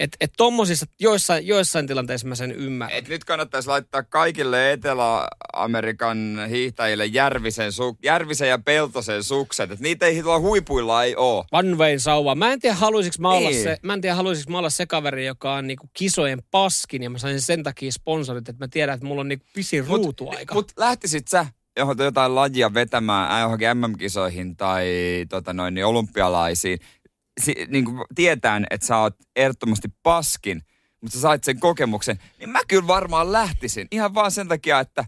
[0.00, 2.98] Että et tommosissa, joissain, joissain tilanteissa mä sen ymmärrän.
[2.98, 9.70] Et nyt kannattaisi laittaa kaikille Etelä-Amerikan hiihtäjille Järvisen, su- Järvisen ja Peltosen sukset.
[9.70, 11.44] Et niitä ei tuolla huipuilla ei oo.
[11.52, 12.34] Van Vein sauva.
[12.34, 13.62] Mä en tiedä, haluaisinko mä olla Niin.
[13.62, 17.10] se, mä en tiedä, haluaisinko mä olla se kaveri, joka on niinku kisojen paskin ja
[17.10, 20.54] mä sain sen takia sponsorit, että mä tiedän, että mulla on niinku pisin ruutuaika.
[20.54, 24.86] Mut lähtisit sä johon jotain lajia vetämään äh, johonkin MM-kisoihin tai
[25.28, 26.78] tota noin, niin olympialaisiin,
[27.40, 30.62] si, niin kuin tietään, että sä oot ehdottomasti paskin,
[31.00, 33.88] mutta sä sait sen kokemuksen, niin mä kyllä varmaan lähtisin.
[33.90, 35.04] Ihan vaan sen takia, että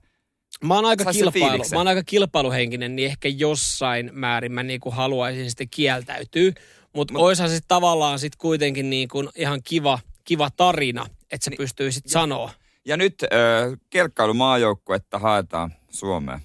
[0.65, 5.51] Mä oon aika, kilpailu, mä oon aika kilpailuhenkinen, niin ehkä jossain määrin mä niinku haluaisin
[5.51, 6.53] sitten kieltäytyä.
[6.93, 11.57] Mutta Mut, oishan se tavallaan sitten kuitenkin niinku ihan kiva, kiva tarina, että sä niin,
[11.57, 12.51] pystyisit sanoa.
[12.85, 16.41] ja nyt äh, kelkkailumaajoukkuetta haetaan Suomeen.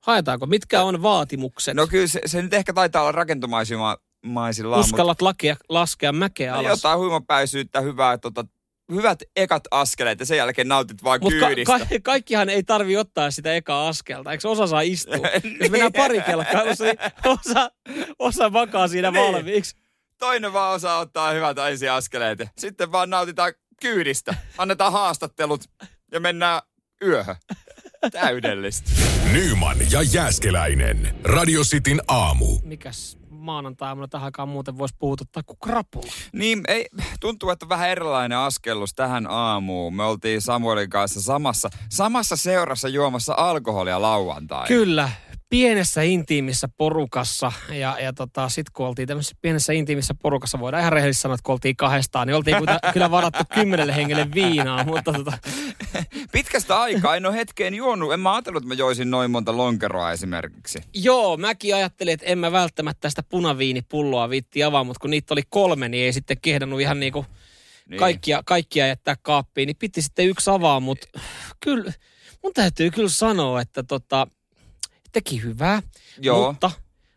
[0.00, 0.46] Haetaanko?
[0.46, 1.74] Mitkä on vaatimukset?
[1.74, 3.12] No kyllä se, se nyt ehkä taitaa olla
[4.22, 6.78] rakentumaisillaan, Uskallat lakia, laskea mäkeä mutta alas.
[6.78, 8.44] jotain huimapäisyyttä, hyvää, tota,
[8.92, 11.78] hyvät ekat askeleet ja sen jälkeen nautit vaan Mutta ka- kyydistä.
[11.78, 14.32] ka- kaikkihan ei tarvi ottaa sitä ekaa askelta.
[14.32, 15.16] Eikö osa saa istua?
[15.60, 17.70] Jos mennään pari kelkkailussa, niin osa,
[18.18, 19.32] osa makaa siinä Niin.
[19.34, 19.76] valmiiksi.
[20.18, 22.38] Toinen vaan osaa ottaa hyvät ensiaskeleet.
[22.38, 24.34] ja Sitten vaan nautitaan kyydistä.
[24.58, 25.64] Annetaan haastattelut
[26.12, 26.62] ja mennään
[27.04, 27.36] yöhön.
[28.12, 28.90] Täydellistä.
[29.32, 31.14] Nyman ja Jääskeläinen.
[31.24, 32.58] Radio Cityn aamu.
[32.64, 36.12] Mikäs maanantaina tähän aikaan muuten voisi puhututtaa kuin krapula?
[36.32, 36.86] Niin, ei,
[37.20, 39.94] tuntuu, että vähän erilainen askellus tähän aamuun.
[39.94, 44.68] Me oltiin Samuelin kanssa samassa, samassa seurassa juomassa alkoholia lauantai.
[44.68, 45.08] Kyllä.
[45.52, 50.92] Pienessä intiimissä porukassa ja, ja tota, sitten kun oltiin tämmöisessä pienessä intiimissä porukassa, voidaan ihan
[50.92, 52.56] rehellisesti sanoa, että kun oltiin kahdestaan, niin oltiin
[52.92, 55.38] kyllä varattu kymmenelle hengelle viinaa, mutta tota,
[56.32, 58.12] Pitkästä aikaa en ole hetkeen juonut.
[58.12, 60.78] En mä ajatellut, että mä joisin noin monta lonkeroa esimerkiksi.
[60.94, 65.42] Joo, mäkin ajattelin, että en mä välttämättä tästä punaviinipulloa viitti avaa, mutta kun niitä oli
[65.48, 67.26] kolme, niin ei sitten kehdannut ihan niinku
[67.88, 67.98] niin.
[67.98, 71.20] kaikkia, kaikkia jättää kaappiin, niin piti sitten yksi avaa, mutta
[71.60, 71.92] kyllä,
[72.42, 74.26] mun täytyy kyllä sanoa, että tota,
[75.12, 75.82] teki hyvää,
[76.18, 76.48] Joo.
[76.48, 76.70] mutta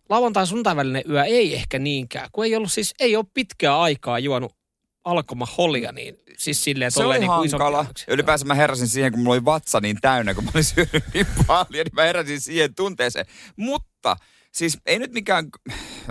[0.10, 4.20] lauantai sunnuntai välinen yö ei ehkä niinkään, kun ei ollut siis, ei ole pitkää aikaa
[4.20, 4.56] juonut
[5.04, 7.86] alkoma holia, niin siis silleen, Se oli niin hankala.
[8.08, 11.28] Ylipäänsä mä heräsin siihen, kun mulla oli vatsa niin täynnä, kun mä olin syönyt niin
[11.48, 13.26] paljon, niin mä heräsin siihen tunteeseen.
[13.56, 14.16] Mutta
[14.52, 15.48] siis ei nyt mikään,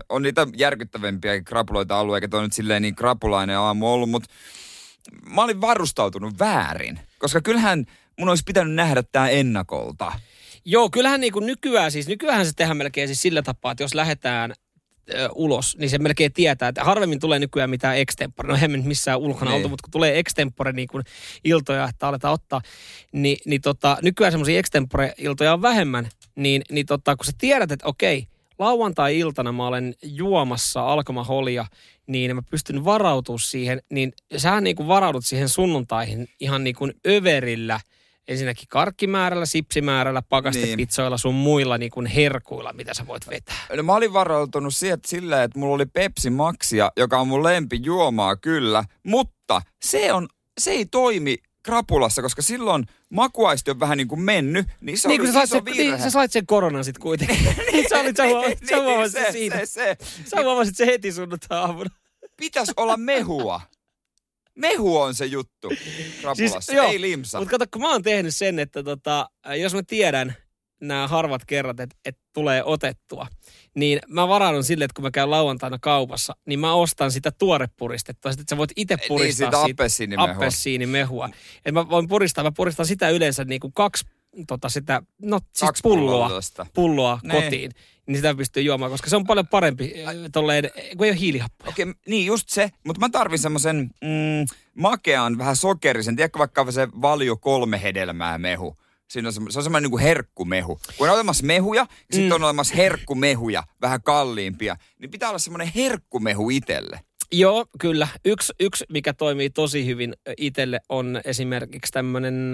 [0.09, 4.29] on niitä järkyttävämpiä krapuloita ollut, eikä toi nyt silleen niin krapulainen aamu ollut, mutta
[5.31, 7.01] mä olin varustautunut väärin.
[7.19, 7.85] Koska kyllähän
[8.19, 10.13] mun olisi pitänyt nähdä tää ennakolta.
[10.65, 13.95] Joo, kyllähän niin kuin nykyään, siis nykyään se tehdään melkein siis sillä tapaa, että jos
[13.95, 14.53] lähdetään
[15.15, 18.49] ö, ulos, niin se melkein tietää, että harvemmin tulee nykyään mitään extempore.
[18.49, 19.57] No eihän missään ulkona Niin.
[19.57, 21.05] oltu, mutta kun tulee extempore niin kuin
[21.45, 22.61] iltoja, että aletaan ottaa,
[23.13, 27.87] niin, niin tota, nykyään semmoisia extempore-iltoja on vähemmän, niin, niin tota, kun sä tiedät, että
[27.87, 28.27] okei,
[28.59, 31.67] lauantai-iltana mä olen juomassa alkomaholia,
[32.07, 36.93] niin mä pystyn varautumaan siihen, niin sähän niin kuin varaudut siihen sunnuntaihin ihan niin kuin
[37.07, 37.81] överillä,
[38.29, 43.57] ensinnäkin karkkimäärällä, sipsimäärällä, pakastepizzoilla, sun muilla niin kuin herkuilla, mitä sä voit vetää.
[43.77, 48.37] No mä olin varautunut siihen silleen, että mulla oli Pepsi Maxia, joka on mun lempijuomaa
[48.37, 50.29] kyllä, mutta se, on,
[50.61, 55.21] se ei toimi krapulassa, koska silloin makuaisti on vähän niin kuin mennyt, niin se niin
[55.21, 55.83] kun sä sait, sen, virhe.
[55.83, 57.57] niin, sä sait sen koronan sit kuitenkin.
[57.73, 59.57] niin sä olit, sä, huomasit, sä Niin, huomasit se, se, siinä.
[59.57, 59.97] se, se.
[60.25, 61.91] Sä huomasit se heti sunnuntai-aamuna.
[62.37, 63.61] Pitäisi olla mehua.
[64.59, 65.69] Mehu on se juttu
[66.21, 67.39] krapulassa, Siis, joo, ei limsa.
[67.39, 70.35] Mutta kato, kun mä oon tehnyt sen, että tota, jos mä tiedän
[70.81, 73.27] nämä harvat kerrat, että et tulee otettua,
[73.75, 78.31] niin mä varaudun sille, että kun mä käyn lauantaina kaupassa, niin mä ostan sitä tuorepuristettua,
[78.33, 80.33] sit, että sä voit itse Niin, puristaa sitä siitä appelsiinimehua.
[80.33, 81.31] appelsiinimehua.
[81.65, 84.05] Et mä voin puristaa, mä puristan sitä yleensä niin kuin kaksi
[84.47, 87.43] tota sitä, no siis Kaksi pulloa, pulloa pulloa Nee.
[87.43, 87.71] kotiin,
[88.07, 89.95] niin sitä pystyy juomaan, koska se on paljon parempi
[90.33, 91.69] tolleen, kun ei ole hiilihappoja.
[91.71, 96.89] Okei, niin just se, mutta mä tarvin semmoisen mm, makean, vähän sokerisen, tiedätkö vaikka se
[97.03, 98.77] valio kolme hedelmää mehu.
[99.09, 100.81] Siinä on se, se on semmoinen niin kuin herkkumehu.
[100.99, 102.35] Kun on olemassa mehuja, ja sitten Mm.
[102.35, 107.01] on olemassa herkkumehuja, vähän kalliimpia, niin pitää olla semmoinen herkkumehu itselle.
[107.33, 108.09] Joo, kyllä.
[108.25, 112.53] Yksi, yksi, mikä toimii tosi hyvin itselle, on esimerkiksi tämmöinen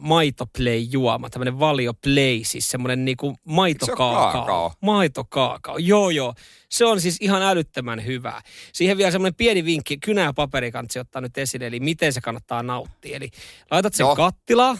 [0.00, 4.32] maitoplay-juoma, tämmöinen valioplay, siis semmoinen niinku maitokaakao.
[4.32, 4.72] kaakao?
[4.80, 6.34] Maitokaakao, joo joo.
[6.68, 8.42] Se on siis ihan älyttömän hyvää.
[8.72, 12.62] Siihen vielä semmoinen pieni vinkki, kynä ja paperikantsi ottaa nyt esille, eli miten se kannattaa
[12.62, 13.16] nauttia.
[13.16, 13.30] Eli
[13.70, 14.16] laitat sen No.
[14.16, 14.78] kattilaan,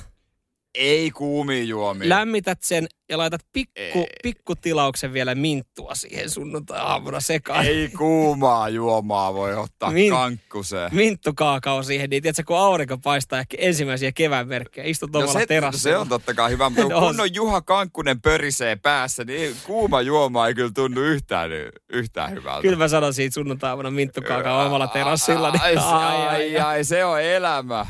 [0.74, 2.08] Ei kuumia juomia.
[2.08, 7.66] lämmität sen ja laitat pikku, pikkutilauksen vielä minttua siihen sunnuntai-aamuna sekaan.
[7.66, 10.90] Ei kuumaa juomaa voi ottaa Min- kankkuseen.
[10.94, 15.46] minttukaakao siihen, niin tiedätkö, kun aurinko paistaa ehkä ensimmäisiä kevään merkkejä, istut No omalla se,
[15.46, 15.82] terassilla.
[15.82, 20.00] se on totta kai hyvä, mutta kun No, kunnon Juha Kankkunen pörisee päässä, niin kuuma
[20.00, 21.50] juoma ei kyllä tunnu yhtään,
[21.92, 22.62] yhtään hyvältä.
[22.62, 25.50] Kyllä mä sanon siitä sunnuntaivana minttukaakao omalla terassilla.
[25.50, 27.86] Niin, Ai, ai, ai, ai, se on elämä.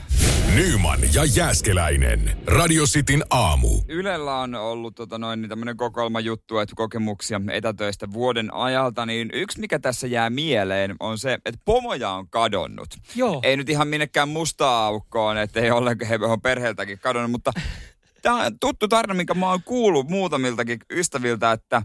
[0.55, 2.37] Nyman ja Jääskeläinen.
[2.47, 3.69] Radio Cityn aamu.
[3.89, 9.31] Ylellä on ollut tota noin, niin tämmöinen kokoelma juttu, että kokemuksia etätöistä vuoden ajalta, niin
[9.33, 12.89] yksi mikä tässä jää mieleen on se, että pomoja on kadonnut.
[13.15, 13.41] Joo.
[13.43, 17.53] Ei nyt ihan minnekään mustaa aukkoon, että ei ollenkaan he on perheeltäkin kadonnut, mutta
[18.23, 21.83] tämä on tuttu tarina, minkä mä oon kuullut muutamiltakin ystäviltä, että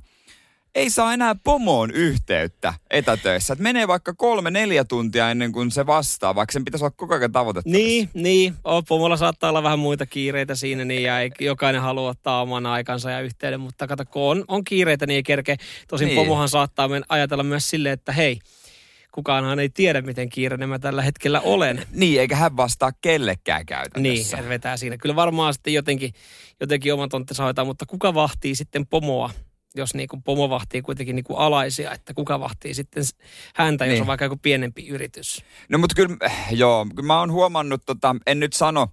[0.76, 3.54] ei saa enää pomoon yhteyttä etätöissä.
[3.54, 7.16] Et menee vaikka kolme, neljä tuntia ennen kuin se vastaa, vaikka sen pitäisi olla koko
[7.16, 7.78] ajan tavoitettavissa.
[7.88, 8.56] Niin, niin.
[8.88, 13.12] Pomolla saattaa olla vähän muita kiireitä siinä, niin ja ei, jokainen haluaa ottaa oman aikansa
[13.12, 15.58] ja yhteyden, mutta kato, kun on, on kiireitä, niin ei kerke.
[15.88, 16.16] Tosin Niin.
[16.16, 16.26] niin.
[16.26, 18.40] pomohan saattaa men, ajatella myös silleen, että hei,
[19.12, 21.86] kukaanhan ei tiedä, miten kiireinen mä tällä hetkellä olen.
[21.92, 24.38] Niin, eikä hän vastaa kellekään Niin, käytännössä.
[24.38, 24.98] se vetää siinä.
[24.98, 26.14] Kyllä varmaan sitten jotenkin,
[26.60, 29.30] jotenkin oman tonttinsa hoitaa, mutta kuka vahtii sitten pomoa,
[29.76, 33.04] jos niin kuin pomo vahtii kuitenkin niin kuin alaisia, että kuka vahtii sitten
[33.56, 34.02] häntä, jos Niin.
[34.02, 35.44] on vaikka joku pienempi yritys.
[35.70, 36.18] No mutta kyllä,
[36.52, 38.88] joo, kyllä mä oon huomannut, tota, en nyt sano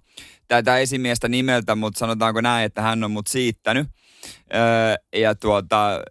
[0.47, 3.87] tätä esimiestä nimeltä, mutta sanotaanko näin, että hän on mut siittänyt.
[4.55, 6.01] Öö, ja tuota,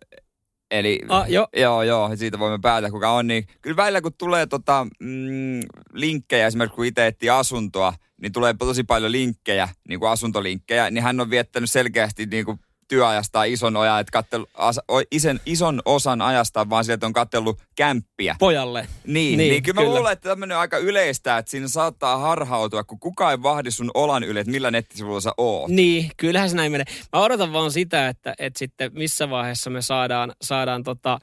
[0.70, 1.48] eli Ah, joo.
[1.56, 5.60] joo, joo, siitä voimme päätä kuka on, niin kyllä välillä kun tulee tota, mm,
[5.92, 11.04] linkkejä, esimerkiksi kun itse etsii asuntoa, niin tulee tosi paljon linkkejä, niin kuin asuntolinkkejä, niin
[11.04, 12.58] hän on viettänyt selkeästi niin kuin
[12.92, 17.62] työajasta ison ojan, että kattelu, as, o, isen, ison osan ajasta vaan sieltä on kattellut
[17.74, 18.36] kämppiä.
[18.38, 18.88] Pojalle.
[19.06, 22.84] Niin, niin, niin kyllä, kyllä mä luulen, että tämmöinen aika yleistä, että siinä saattaa harhautua,
[22.84, 25.70] kun kukaan ei vahdi sun olan yli, että millä nettisivuilla sä oot.
[25.70, 26.84] Niin, kyllähän se näin menee.
[27.12, 31.18] Mä odotan vaan sitä, että, että sitten missä vaiheessa me saadaan, saadaan tota,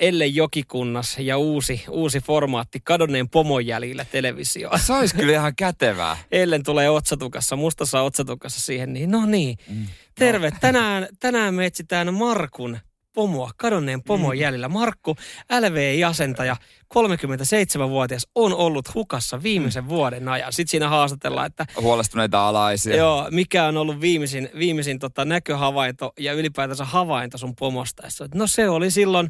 [0.00, 4.78] Elle Jokikunnas ja uusi, uusi formaatti kadonneen pomon jäljillä televisioon.
[4.78, 6.16] Se olisi kyllä ihan kätevää.
[6.32, 9.56] Ellen tulee otsatukassa, mustassa otsatukassa siihen, niin no niin.
[9.68, 9.86] Mm.
[10.14, 10.56] Terve, no.
[10.60, 12.78] tänään, tänään me etsitään Markun
[13.16, 14.40] pomoa, kadonneen pomon mm.
[14.40, 14.68] jäljellä.
[14.68, 15.16] Markku,
[15.60, 16.56] LV-asentaja,
[16.94, 19.88] 37-vuotias, on ollut hukassa viimeisen mm.
[19.88, 20.52] vuoden ajan.
[20.52, 21.66] Sitten siinä haastatellaan, että...
[21.80, 22.96] Huolestuneita alaisia.
[22.96, 28.02] Joo, mikä on ollut viimeisin, viimeisin tota, näköhavainto ja ylipäätänsä havainto sun pomosta.
[28.34, 29.28] No se oli silloin,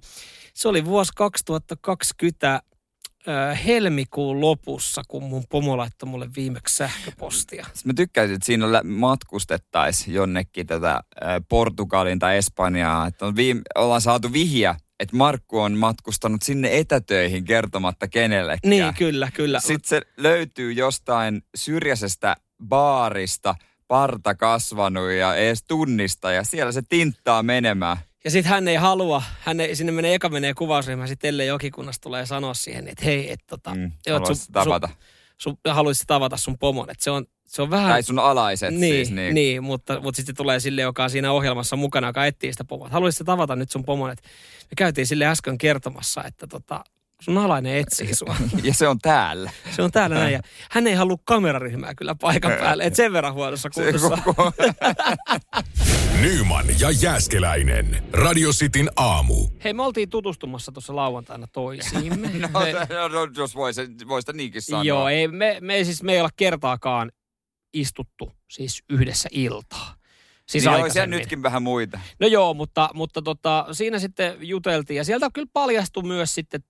[0.55, 2.63] se oli vuosi 2020
[3.67, 7.67] helmikuun lopussa, kun mun pomo laittoi mulle viimeksi sähköpostia.
[7.85, 11.01] Mä tykkäisin, että siinä matkustettaisiin jonnekin tätä
[11.49, 13.07] Portugalin tai Espanjaa.
[13.07, 18.71] Että on viime, ollaan saatu vihja, että Markku on matkustanut sinne etätöihin kertomatta kenellekään.
[18.71, 19.61] Niin, kyllä, kyllä.
[19.61, 22.37] Sitten se löytyy jostain syrjäisestä
[22.69, 23.55] baarista,
[23.89, 27.97] parta kasvanut ja edes tunnista ja siellä se tinttaa menemään.
[28.27, 32.03] Ja sitten hän ei halua, hän ei, sinne menee, eka menee kuvausryhmä, sitten ellei jokikunnasta
[32.03, 34.89] tulee sanoa siihen, että hei, että tota, mm, joo, sun, tavata.
[34.89, 34.97] Sun,
[35.39, 37.91] sun, haluaisit tavata sun pomon, että se on, se on vähän...
[37.91, 39.11] Tai sun alaiset niin, siis.
[39.11, 42.65] Niin, niin mutta, mutta sitten tulee sille, joka on siinä ohjelmassa mukana, joka etsii sitä
[42.65, 42.89] pomoa.
[42.89, 44.29] Haluaisit tavata nyt sun pomon, että
[44.63, 46.85] me käytiin sille äsken kertomassa, että tota,
[47.23, 48.37] sun alainen etsii sua.
[48.63, 49.51] ja se on täällä.
[49.77, 50.33] Se on täällä näin.
[50.33, 52.85] Ja hän ei halua kameraryhmää kyllä paikan päälle.
[52.85, 54.19] Et sen verran huonossa kuntossa.
[56.21, 58.05] Nyman ja Jääskeläinen.
[58.13, 59.49] Radio Cityn aamu.
[59.65, 62.29] Hei, me oltiin tutustumassa tuossa lauantaina toisiimme.
[62.39, 62.73] no, me...
[62.73, 64.85] no, no, jos voisi vois niinkin sanoa.
[64.85, 67.13] Joo, ei, me, me, siis, me ei olla kertaakaan
[67.75, 69.95] istuttu siis yhdessä iltaa.
[70.49, 72.01] Siis niin olisi nytkin vähän muita.
[72.21, 76.61] No joo, mutta, mutta tota, siinä sitten juteltiin ja sieltä kyllä paljastui myös sitten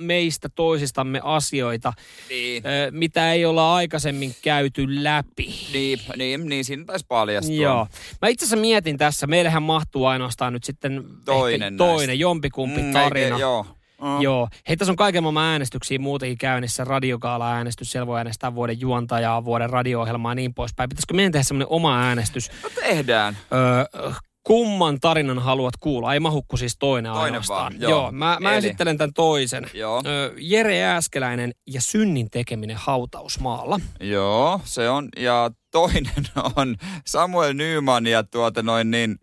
[0.00, 1.92] meistä toisistamme asioita,
[2.28, 2.62] niin.
[2.90, 5.54] mitä ei olla aikaisemmin käyty läpi.
[5.72, 7.54] Niin, niin, niin siinä taisi paljastua.
[7.54, 7.86] Joo.
[8.22, 13.26] Mä itse asiassa mietin tässä, meillähän mahtuu ainoastaan nyt sitten toinen, toinen jompikumpi mm, tarina.
[13.26, 13.66] Eikä, joo.
[14.00, 14.22] Mm.
[14.22, 14.48] Joo.
[14.68, 16.84] Hei, tässä on kaiken maailman äänestyksiä muutenkin käynnissä.
[16.84, 20.88] Radiogaala-äänestys, siellä voi äänestää vuoden juontajaa, vuoden radio-ohjelmaa ja niin poispäin.
[20.88, 22.50] Pitäisikö meidän tehdä semmoinen oma äänestys?
[22.62, 23.36] No tehdään.
[23.52, 26.14] Öö, kumman tarinan haluat kuulla?
[26.14, 27.72] Ei mahukku siis toinen, toinen ainoastaan.
[27.72, 27.90] Vaan, joo.
[27.90, 29.66] joo, mä, mä esittelen tämän toisen.
[29.74, 30.02] Joo.
[30.06, 33.80] Ö, Jere Ääskeläinen ja synnin tekeminen hautausmaalla.
[34.00, 35.08] Joo, se on.
[35.16, 36.24] Ja toinen
[36.56, 36.76] on
[37.06, 39.16] Samuel Nyman ja tuota noin niin...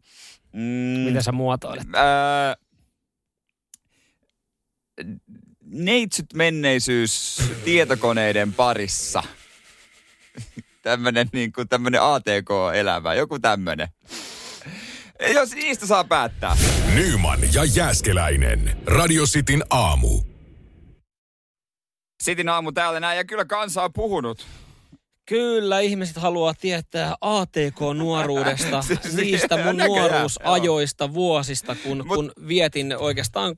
[0.54, 1.88] Mm, Miten sä muotoilet?
[1.94, 2.56] Ää,
[5.66, 9.24] neitsyt menneisyys tietokoneiden parissa.
[10.82, 13.88] tämmönen niin kuin tämmönen ATK-elämä, joku tämmönen.
[15.34, 16.58] Jos niistä saa päättää.
[16.94, 18.78] Nyman ja Jääskeläinen.
[18.86, 20.22] Radio Cityn aamu.
[22.24, 24.48] Sitin aamu täällä näin ja kyllä kansa on puhunut.
[25.26, 33.56] Kyllä, ihmiset haluaa tietää ATK-nuoruudesta, siis niistä mun nuoruusajoista, vuosista, kun, Mut, kun vietin oikeastaan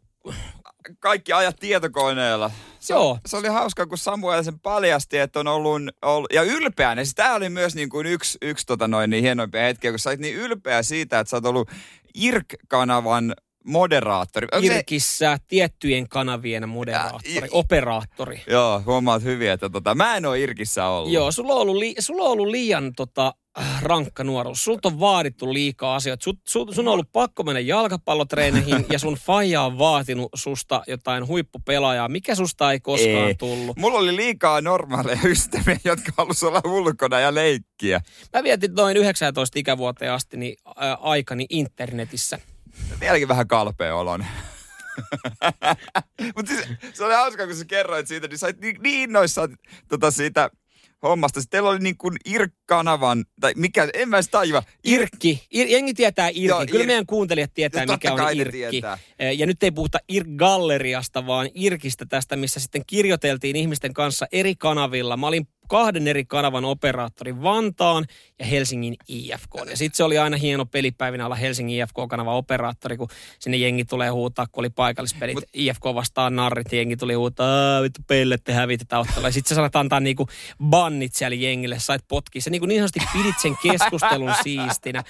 [1.00, 2.52] kaikki ajat tietokoneella.
[2.80, 3.20] Se, Joo.
[3.26, 7.04] Se oli hauska, kun Samuel sen paljasti, että on ollut, ollut ja ylpeänä.
[7.04, 10.10] Siis tämä oli myös niin kuin yksi, yksi tota noin, niin hienoimpia hetkiä, kun sä
[10.10, 11.70] olit niin ylpeä siitä, että sä oot ollut
[12.14, 14.48] IRK-kanavan moderaattori.
[14.62, 15.44] Irkissä se...
[15.48, 18.42] tiettyjen kanavien moderaattori, ja, operaattori.
[18.48, 21.14] Joo, huomaat hyvin, että tota, mä en ole Irkissä ollut.
[21.14, 23.34] Joo, sulla on ollut, li, sulla on ollut liian tota,
[23.82, 24.64] rankka nuoruus.
[24.64, 26.24] Sulta on vaadittu liikaa asioita.
[26.24, 31.28] Sun, sun, sun on ollut pakko mennä jalkapallotreeneihin ja sun faija on vaatinut susta jotain
[31.28, 32.10] huippupelaajaa.
[32.10, 33.36] Mikä susta ei koskaan ei.
[33.36, 33.78] tullut?
[33.78, 38.02] Mulla oli liikaa normaaleja ystäviä, jotka halusivat olla ulkona ja leikkiä.
[38.34, 42.40] Mä vietin noin 19 ikävuoteen asti niin, ää, aikani internetissä.
[43.00, 44.26] Vieläkin vähän kalpea olon.
[46.36, 49.58] Mutta siis, se oli hauska, kun sä kerroit siitä, niin sä oot niin, niin innoissaan
[49.88, 50.50] tota siitä
[51.04, 51.42] hommasta.
[51.42, 54.64] Sitten teillä oli niin kuin IRK-kanavan, tai mikä, en mä edes tajua.
[54.84, 55.48] Irkki.
[55.52, 56.46] Ir, jengi tietää Irkki.
[56.46, 56.88] Joo, Kyllä ir...
[56.88, 58.82] meidän kuuntelijat tietää, no, mikä on Irkki.
[59.38, 65.18] Ja nyt ei puhuta IRK-galleriasta, vaan Irkistä tästä, missä sitten kirjoiteltiin ihmisten kanssa eri kanavilla.
[65.18, 68.06] Mä olin kahden eri kanavan operaattori Vantaan
[68.40, 69.56] ja Helsingin IFK.
[69.70, 73.08] Ja sitten se oli aina hieno pelipäivinä olla Helsingin IFK-kanava operaattori, kun
[73.40, 75.36] sinne jengi tulee huutaa, kun oli paikallispelit.
[75.36, 79.28] Mut, IFK vastaan narrit, jengi tuli huutaa, vittu pellet hävitetään ottelua.
[79.28, 80.28] Ja sitten sä saat antaa niinku
[80.64, 82.42] bannit siellä jengille, sait potkia.
[82.42, 85.04] Sä niinku niin sanotusti pidit sen keskustelun siistinä.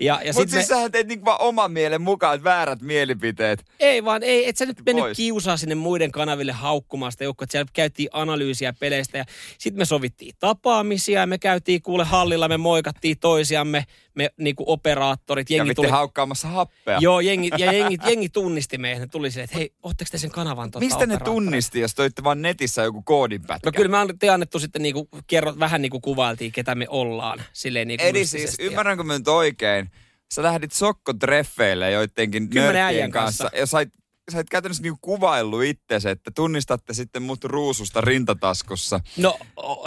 [0.00, 0.74] Ja, ja Mutta siis me...
[0.74, 3.64] sähän teet niinku vaan oman mielen mukaan väärät mielipiteet.
[3.80, 7.46] Ei vaan, ei, et sä nyt mennyt kiusaa sinne muiden kanaville haukkumaan sitä joukkoa.
[7.50, 9.24] Siellä käytiin analyysiä peleistä ja
[9.58, 13.84] sitten me sovittiin tapaamisia ja me käytiin kuule hallilla, me moikattiin toisiamme
[14.18, 15.88] me niinku operaattorit, jengi tuli...
[15.88, 16.98] haukkaamassa happea.
[17.00, 19.00] Joo, jengi, ja jengi, jengi tunnisti meidät.
[19.00, 22.24] Ne tuli silleen, että hei, ootteko te sen kanavan tota Mistä ne tunnisti, jos toitte
[22.24, 23.68] vaan netissä joku koodinpätkä?
[23.68, 27.42] No kyllä me te annettu sitten niinku, kerro, vähän niinku kuvailtiin, ketä me ollaan.
[27.52, 29.90] Silleen niinku Eli siis, ymmärränkö mä nyt oikein,
[30.32, 33.44] sä lähdit sokkotreffeille joidenkin nörttien kanssa.
[33.44, 33.58] kanssa.
[33.60, 33.88] Ja sait,
[34.32, 39.00] sait käytännössä niinku kuvaillut itsesi, että tunnistatte sitten mut ruususta rintataskussa.
[39.16, 39.38] No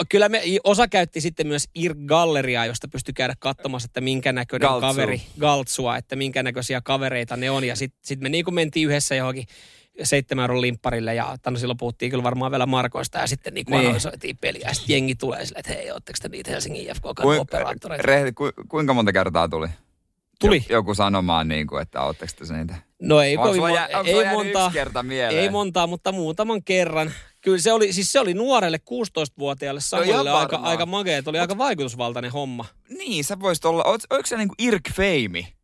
[0.08, 4.86] kyllä me, osa käytti sitten myös IRC-galleriaa, josta pystyi käydä katsomassa, että minkä näköinen Galtsu.
[4.86, 7.64] kaveri, galtsua, että minkä näköisiä kavereita ne on.
[7.64, 9.46] Ja sitten sit me niin kuin mentiin yhdessä johonkin
[10.02, 13.80] seitsemän euron limpparille ja no silloin puhuttiin kyllä varmaan vielä Markoista ja sitten niin Niin.
[13.86, 14.68] analysoitiin peliä.
[14.68, 18.32] Ja sitten jengi tulee silleen, että hei, ootteko te niitä Helsingin IFK operaattoreita?
[18.34, 19.68] ku, kuinka monta kertaa tuli?
[20.40, 20.64] Tuli.
[20.68, 22.74] Joku sanomaan, niin kuin, että ootteko te niitä?
[23.02, 24.70] No ei, kovin sulla ei montaa.
[24.70, 25.42] kerta mieleen?
[25.42, 27.12] Ei montaa, mutta muutaman kerran.
[27.40, 31.22] Kyllä se oli, siis se oli nuorelle 16-vuotiaalle Samuelille ihan aika, aika magea.
[31.26, 32.64] Oli aika vaikutusvaltainen homma.
[32.88, 35.54] Niin, sä voisit olla, oot, ootko sä niinku Irk Feimi?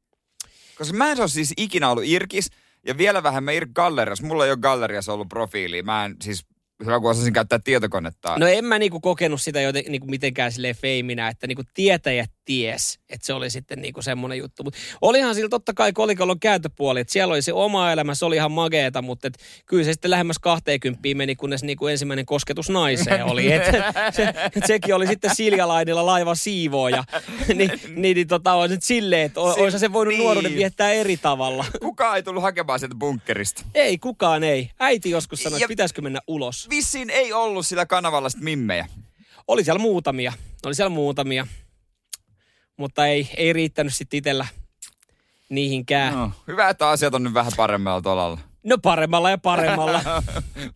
[0.78, 2.50] Koska mä en ole siis ikinä ollut Irkis,
[2.86, 4.22] ja vielä vähemmän Irk Gallerias.
[4.22, 5.82] Mulla ei ole Galleriassa ollut profiili.
[5.82, 6.46] Mä en siis,
[6.84, 8.38] hyvä kun osasin käyttää tietokonetta.
[8.38, 12.98] No en mä niinku kokenut sitä joten, niinku mitenkään silleen feiminä, että niinku tietäjät ties,
[13.10, 14.64] että se oli sitten niinku semmoinen juttu.
[14.64, 18.36] Mutta olihan sillä totta kai kolikollon kääntöpuoli, että siellä oli se oma elämä, se oli
[18.36, 23.24] ihan mageeta, mutta et kyllä se sitten lähemmäs 20 meni, kunnes niinku ensimmäinen kosketus naiseen
[23.24, 23.52] oli.
[23.52, 23.62] Et
[24.16, 27.04] se, et sekin oli sitten Siljalainilla laiva siivooja.
[27.54, 30.22] niin, niin, niin tota, on nyt silleen, että o- olisi se voinut niin.
[30.24, 31.64] nuoruuden viettää eri tavalla.
[31.80, 33.62] Kukaan ei tullut hakemaan sieltä bunkkerista.
[33.74, 34.70] ei, kukaan ei.
[34.80, 36.66] Äiti joskus sanoi, Ja- että pitäisikö mennä ulos.
[36.70, 38.88] Vissiin ei ollut sillä kanavalla sit mimmejä.
[39.48, 40.32] Oli siellä muutamia.
[40.66, 41.46] Oli siellä muutamia.
[42.78, 44.46] Mutta ei, ei riittänyt sitten itsellä
[45.48, 46.14] niihinkään.
[46.14, 46.32] No.
[46.46, 48.40] Hyvä, että asiat on nyt vähän paremmalla tolalla.
[48.64, 50.02] no paremmalla ja paremmalla.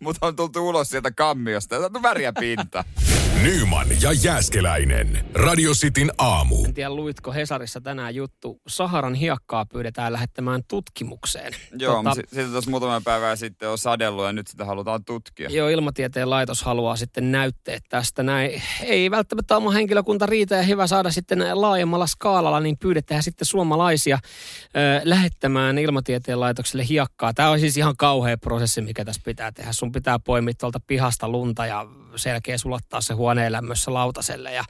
[0.01, 2.85] Mutta on tultu ulos sieltä kammiosta ja saatu väriä pinta.
[3.43, 5.25] Nyman ja Jääskeläinen.
[5.35, 6.65] Radio Cityn aamu.
[6.65, 8.61] en tiedä, luitko Hesarissa tänään juttu.
[8.69, 11.53] Saharan hiekkaa pyydetään lähettämään tutkimukseen.
[11.79, 12.15] Joo, Tota, tota...
[12.15, 15.49] sitten tuossa muutama päivää sitten on sadellut ja nyt sitä halutaan tutkia.
[15.51, 18.23] Joo, ilmatieteen laitos haluaa sitten näytteet tästä.
[18.23, 23.47] Näin ei välttämättä oma henkilökunta riitä ja hyvä saada sitten laajemmalla skaalalla, niin pyydetään sitten
[23.47, 27.35] suomalaisia ö, lähettämään ilmatieteen laitokselle hiekkaa.
[27.35, 29.73] Tämä on siis ihan kauhea prosessi, mikä tässä pitää tehdä.
[29.73, 34.65] Sun pitää poimia tuolta pihasta lunta ja sen jälkeen sulattaa se huoneen lämmössä lautaselle ja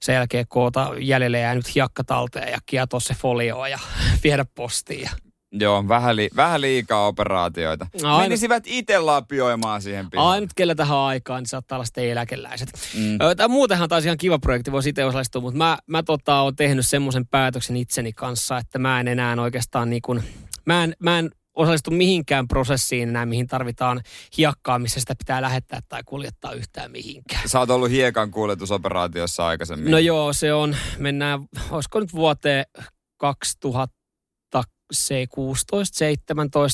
[0.00, 3.78] sen jälkeen koota jäljelle jäänyt hiekka talteen ja kietoa se folioa ja
[4.24, 5.00] viedä postiin.
[5.02, 5.10] Ja
[5.52, 7.86] Joo, vähän, li- vähän liikaa operaatioita.
[8.02, 10.28] Aina- Menisivät itse lapioimaan siihen pihaan.
[10.30, 12.68] Ainut, kellä tähän aikaan, niin saattaa olla sitten eläkeläiset.
[12.94, 13.00] Mm.
[13.02, 13.18] Mm.
[13.36, 16.86] Tämä muutenhan taas ihan kiva projekti, voisi itse osallistua, mutta mä, mä tota, oon tehnyt
[16.86, 20.22] semmoisen päätöksen itseni kanssa, että mä en enää oikeastaan niin kuin,
[20.64, 24.00] mä en, mä en osallistu mihinkään prosessiin enää, mihin tarvitaan
[24.38, 27.48] hiekkaa, missä sitä pitää lähettää tai kuljettaa yhtään mihinkään.
[27.48, 29.90] Sä oot ollut hiekan kuljetusoperaatiossa aikaisemmin.
[29.90, 31.40] No joo, se on, mennään,
[31.70, 32.64] olisiko nyt vuoteen
[33.24, 33.28] 2016-17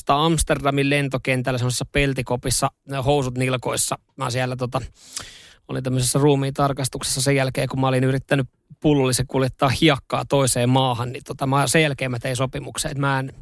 [0.07, 2.69] Amsterdamin lentokentällä semmoisessa peltikopissa,
[3.05, 3.99] housut nilkoissa.
[4.17, 4.81] Mä siellä tota,
[5.67, 8.47] olin tämmöisessä ruumiin tarkastuksessa sen jälkeen, kun mä olin yrittänyt
[8.79, 13.19] pullollisen kuljettaa hiekkaa toiseen maahan, niin tota, mä, sen jälkeen mä tein sopimuksen, että mä
[13.19, 13.33] en,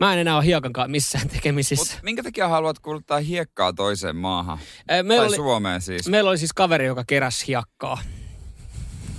[0.00, 1.94] mä en enää ole hiekankaan missään tekemisissä.
[1.94, 4.58] Mut minkä takia haluat kuluttaa hiekkaa toiseen maahan?
[4.88, 6.08] Meillä tai oli, Suomeen siis.
[6.08, 7.98] meillä oli siis kaveri, joka keräsi hiekkaa.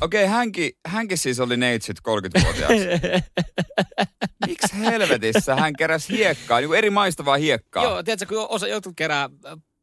[0.02, 2.88] Okei, okay, hänkin, hänkin siis oli neitsyt 30-vuotiaaksi.
[4.48, 7.84] Miksi helvetissä hän keräsi hiekkaa, niin eri maista vaan hiekkaa?
[7.84, 9.30] Joo, tiedätkö, kun osa jotkut kerää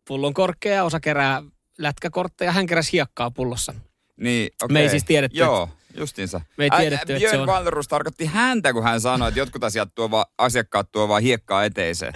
[0.08, 1.42] pullon korkkeja, osa kerää
[1.78, 3.74] lätkäkortteja, hän keräsi hiekkaa pullossa.
[4.20, 4.72] Niin, okay.
[4.72, 6.40] Me ei siis tiedetty, Joo, justiinsa.
[6.56, 9.88] Me ei tiedetty, ä, että se on- tarkoitti häntä, kun hän sanoi, että jotkut asiat
[9.94, 12.12] tuo vaan, asiakkaat tuo vaan hiekkaa eteiseen.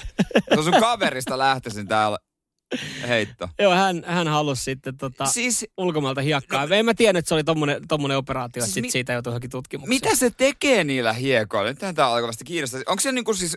[0.55, 2.19] Se on sun kaverista lähtöisin täällä
[3.09, 3.49] heitto.
[3.59, 6.67] Joo, hän, hän halusi sitten tota, Siis ulkomailta hiekkaa.
[6.67, 9.13] No, en mä tiennyt, että se oli tommonen, tommonen operaatio, Siis että sit mi- siitä
[9.13, 9.89] joutui johonkin tutkimukseen.
[10.03, 11.69] mitä se tekee niillä hiekoilla?
[11.71, 12.81] Nyt tämä alkaa vasta kiinnostaa.
[12.87, 13.57] Onko se niinku siis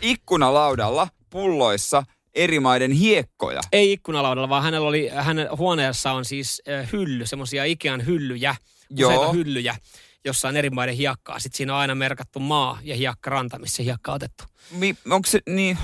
[0.00, 2.02] ikkunalaudalla pulloissa
[2.34, 3.60] eri maiden hiekkoja?
[3.72, 8.56] Ei ikkunalaudalla, vaan hänellä oli, hänen huoneessa on siis äh, hylly, semmoisia Ikean hyllyjä,
[8.90, 9.10] Joo.
[9.10, 9.76] useita hyllyjä,
[10.24, 11.38] jossa on eri maiden hiekkaa.
[11.38, 14.44] Sitten siinä on aina merkattu maa ja hiekkaranta, missä hiekka on otettu.
[14.70, 15.78] Mi, onko se niin...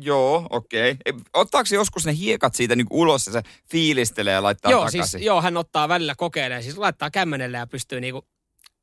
[0.00, 0.96] Joo, okei.
[1.08, 1.22] Okay.
[1.34, 5.06] Ottaako se joskus ne hiekat siitä niinku ulos ja se fiilistelee ja laittaa joo, takaisin?
[5.06, 8.26] siis, joo, hän ottaa välillä kokeilee, siis laittaa kämmenelle ja pystyy niinku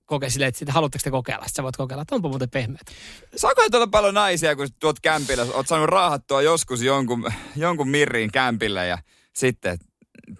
[0.05, 1.45] kokea silleen, että sitten haluatteko te kokeilla?
[1.45, 2.87] Sitten sä voit kokeilla, että onpa muuten pehmeät.
[3.35, 8.85] Saako tuolla paljon naisia, kun tuot kämpillä, oot saanut raahattua joskus jonkun, jonkun mirriin kämpillä
[8.85, 8.97] ja
[9.33, 9.77] sitten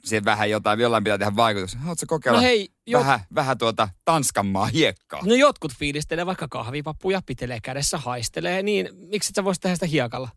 [0.04, 1.76] siihen vähän jotain, jollain pitää tehdä vaikutus.
[1.76, 5.22] Haluatko kokeilla No hei, jo, vähän, vähän tuota Tanskanmaa hiekkaa?
[5.26, 9.86] no jotkut fiilistelee vaikka kahvipappuja, pitelee kädessä, haistelee, niin miksi et sä voisi tehdä sitä
[9.86, 10.30] hiekalla?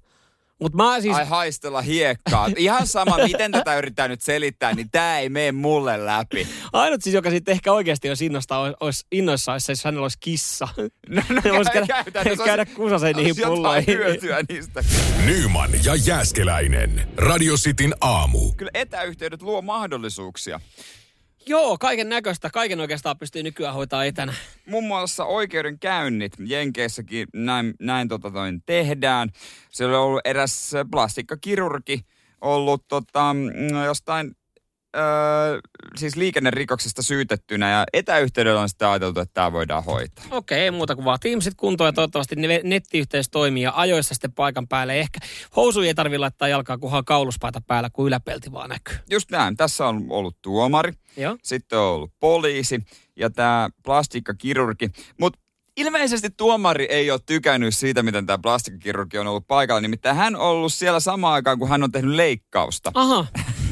[0.60, 1.16] Mutta mä siis...
[1.16, 2.48] Ai haistella hiekkaa.
[2.56, 6.48] Ihan sama, miten tätä yrittää nyt selittää, niin tämä ei mene mulle läpi.
[6.72, 10.68] Ainut siis, joka sitten ehkä oikeasti olisi innosta, olisi innoissa, olisi, jos hänellä olisi kissa.
[11.08, 13.86] No, no Ne vois käydä, käytännössä käydä olisi- kusasen niihin pulloihin.
[13.94, 14.84] hyötyä niistä.
[15.26, 17.08] Nyman ja Jääskeläinen.
[17.16, 18.52] Radio Cityn aamu.
[18.56, 20.60] Kyllä etäyhteydet luo mahdollisuuksia.
[21.48, 22.50] Joo, kaiken näköistä.
[22.50, 24.34] Kaiken oikeastaan pystyy nykyään hoitaa etänä.
[24.66, 29.28] muun muassa oikeudenkäynnit Jenkeissäkin näin, näin tota toin tehdään.
[29.70, 32.00] Siellä on ollut eräs plastikkakirurgi
[32.40, 34.36] ollut tota, mm, jostain
[34.96, 35.60] öö,
[35.96, 40.24] siis liikennerikoksesta syytettynä ja etäyhteydellä on sitten ajateltu, että tämä voidaan hoitaa.
[40.30, 44.32] Okei, ei muuta kuin vaan Teamsit kuntoon ja toivottavasti ne- nettiyhteys toimii ja ajoissa sitten
[44.32, 45.00] paikan päälle.
[45.00, 45.18] Ehkä
[45.56, 48.96] housuja ei tarvitse laittaa jalkaa, kunhan kauluspaita päällä, kun yläpelti vaan näkyy.
[49.10, 49.56] Just näin.
[49.56, 51.36] Tässä on ollut tuomari, Joo.
[51.42, 52.80] sitten on ollut poliisi
[53.16, 54.90] ja tämä plastikkakirurgi.
[55.20, 55.38] Mutta
[55.76, 59.80] ilmeisesti tuomari ei ole tykännyt siitä, miten tämä plastikkakirurgi on ollut paikalla.
[59.80, 62.90] Nimittäin hän on ollut siellä samaan aikaan, kun hän on tehnyt leikkausta.
[62.94, 63.26] Aha,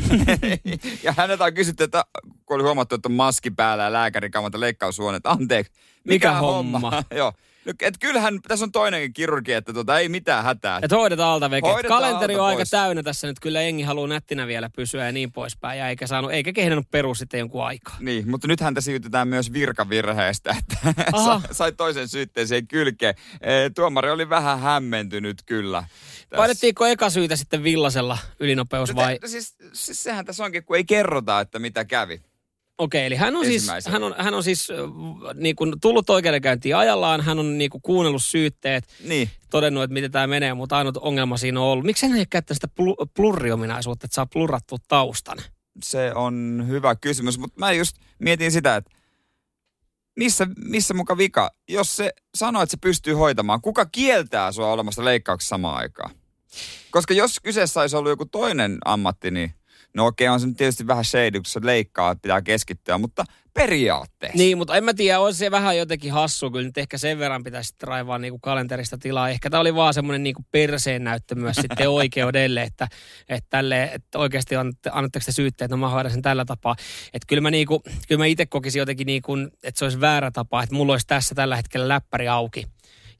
[1.02, 2.04] ja häneltä on kysytty, että
[2.46, 5.72] kun oli huomattu, että on maski päällä ja lääkäri kammata leikkaushuone, että anteeksi,
[6.04, 7.04] Mikä homma?
[7.16, 7.32] Joo.
[7.66, 10.78] No, et kyllähän tässä on toinenkin kirurgi, että tota, ei mitään hätää.
[10.82, 11.68] että hoidetaan alta veke.
[11.68, 12.70] Hoidetaan Kalenteri alta on aika pois.
[12.70, 13.40] täynnä tässä nyt.
[13.40, 15.78] Kyllä jengi haluaa nättinä vielä pysyä ja niin poispäin.
[15.78, 17.96] Ja eikä, saanut, eikä kehdannut perus sitten jonkun aikaa.
[18.00, 20.76] Niin, mutta nyt häntä syytetään myös virkavirheestä, että
[21.12, 21.40] Aha.
[21.48, 23.14] sa- sai toisen syytteeseen kylkeen.
[23.40, 25.80] Eh, Tuomari oli vähän hämmentynyt kyllä.
[25.82, 26.36] tässä.
[26.36, 29.18] Painettiinko eka syytä sitten villasella ylinopeus No vai?
[29.18, 32.20] te- siis, siis sehän tässä onkin, kun ei kerrota, että mitä kävi.
[32.78, 34.68] Okei, eli hän on siis, hän on, hän on siis
[35.34, 39.30] niin kuin tullut oikeudenkäyntiin ajallaan, hän on niin kuin kuunnellut syytteet, Niin.
[39.50, 41.84] todennut, että miten tämä menee, mutta ainut ongelma siinä on ollut.
[41.84, 45.38] Miksi hän ei käyttänyt sitä plu- plurriominaisuutta, että saa plurrattua taustan?
[45.82, 48.90] Se on hyvä kysymys, mutta mä just mietin sitä, että
[50.16, 51.50] missä, missä muka vika?
[51.68, 56.10] Jos se sanoo, että se pystyy hoitamaan, kuka kieltää sua olemasta leikkauksessa samaan aikaan?
[56.90, 59.54] Koska jos kyseessä olisi ollut joku toinen ammatti, niin
[59.94, 63.24] no okei, on se nyt tietysti vähän shady, kun se leikkaa, että pitää keskittyä, mutta
[63.54, 64.38] periaatteessa.
[64.38, 67.44] Niin, mutta en mä tiedä, olisi se vähän jotenkin hassu, kyllä nyt ehkä sen verran
[67.44, 69.28] pitäisi raivaa niin kalenterista tilaa.
[69.28, 72.88] Ehkä tämä oli vaan semmoinen niin perseen näyttö myös sitten oikeudelle, että,
[73.28, 76.76] että, tälle, että oikeasti annatte- annatteko te syytteet, no mä hoidan sen tällä tapaa.
[77.06, 80.00] Että kyllä mä, niin kuin, kyllä mä itse kokisin jotenkin niin kuin, että se olisi
[80.00, 82.73] väärä tapa, että mulla olisi tässä tällä hetkellä läppäri auki.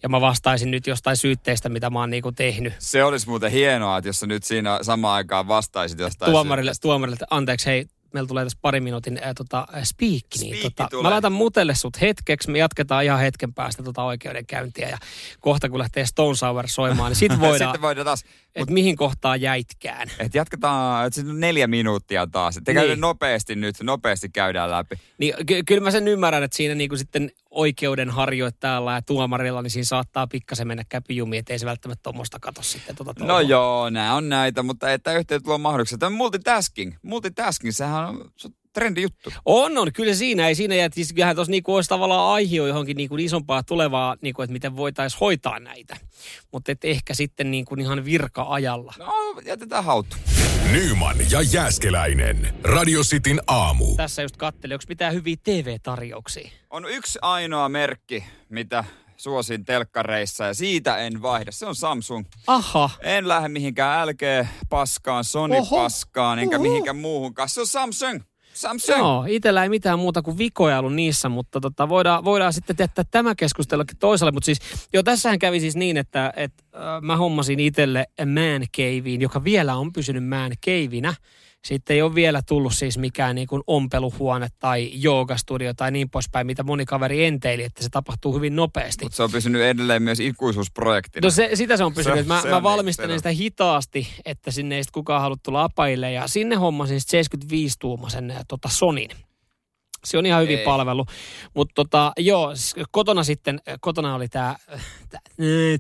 [0.05, 2.73] Ja mä vastaisin nyt jostain syytteistä, mitä mä oon niin kuin tehnyt.
[2.79, 6.83] Se olisi muuten hienoa, että jos sä nyt siinä samaan aikaan vastaisit jostain tuomarille, syytteestä.
[6.83, 10.39] tuomarille, että anteeksi, hei, meillä tulee tässä pari minuutin ää, tota, spiikki.
[10.39, 11.03] Niin, Spiikki tota, tulee.
[11.03, 14.99] mä laitan mutelle sut hetkeksi, me jatketaan ihan hetken päästä tota oikeudenkäyntiä ja
[15.41, 18.25] kohta kun lähtee Stone Sour soimaan, niin sit voidaan, Sitten voidaan taas.
[18.55, 20.09] Että mihin kohtaan jäitkään.
[20.19, 22.61] Et jatketaan, sitten on neljä minuuttia taas.
[22.65, 23.01] Te Niin.
[23.01, 24.97] nopeasti nyt, nopeasti käydään läpi.
[25.19, 29.71] Niin ky- kyllä mä sen ymmärrän, että siinä niinku sitten oikeuden harjoittajalla ja tuomarilla, niin
[29.71, 34.15] siinä saattaa pikkasen mennä käpijumiin, ettei se välttämättä tuommoista katso sitten tota No joo, nämä
[34.15, 35.99] on näitä, mutta että yhteydet luo mahdollisuuksia.
[35.99, 39.33] Tämä multitasking, multitasking, sehän on, se on trendi juttu.
[39.45, 39.93] On, on.
[39.93, 43.63] Kyllä siinä ei siinä, ja siis kyllähän tuossa niinku olisi tavallaan aihio johonkin niinku isompaa
[43.63, 45.97] tulevaa, niinku, että miten voitaisiin hoitaa näitä.
[46.53, 48.95] Mutta ehkä sitten niinku ihan virka-ajalla.
[48.99, 50.17] No, jätetään hautu.
[50.73, 52.55] Nyman ja Jääskeläinen.
[52.63, 53.97] Radio Cityn aamu.
[53.97, 56.51] Tässä just katselin, onko mitään hyviä TV-tarjouksia.
[56.71, 58.85] On yksi ainoa merkki, mitä
[59.17, 61.53] suosin telkkareissa ja siitä en vaihda.
[61.53, 62.25] Se on Samsung.
[62.47, 62.91] Aha.
[63.01, 65.23] En lähde mihinkään LG-paskaan, Oho.
[65.23, 66.63] Sony-paskaan, enkä Oho.
[66.63, 67.49] mihinkään muuhunkaan.
[67.49, 68.21] Se on Samsung.
[68.55, 68.99] Samsung.
[68.99, 73.05] Joo, itsellä ei mitään muuta kuin vikoja ollut niissä, mutta tota, voidaan, voidaan sitten jättää
[73.11, 74.33] tämä keskustelukin toiselle.
[74.33, 74.59] Mutta siis,
[74.93, 79.77] joo, tässähän kävi siis niin, että, että äh, mä hommasin itselle man cavein, joka vielä
[79.77, 81.15] on pysynyt man caveina.
[81.65, 86.47] Sitten ei ole vielä tullut siis mikään niin kuin ompeluhuone tai joogastudio tai niin poispäin,
[86.47, 89.05] mitä moni kaveri enteili, että se tapahtuu hyvin nopeasti.
[89.05, 91.27] Mutta se on pysynyt edelleen myös ikuisuusprojektina.
[91.27, 92.19] No se, sitä se on pysynyt.
[92.19, 95.63] Se- mä, se mä valmistelen niin, sitä hitaasti, että sinne ei sit kukaan halua tulla
[95.63, 96.13] apaille.
[96.13, 99.11] Ja sinne hommasin sit 75-tuumasen äh, tota Sonin.
[100.05, 100.65] Se on ihan hyvin Ei.
[100.65, 101.07] palvelu.
[101.55, 102.53] Mutta tota, joo,
[102.91, 104.57] kotona sitten, kotona oli tämä,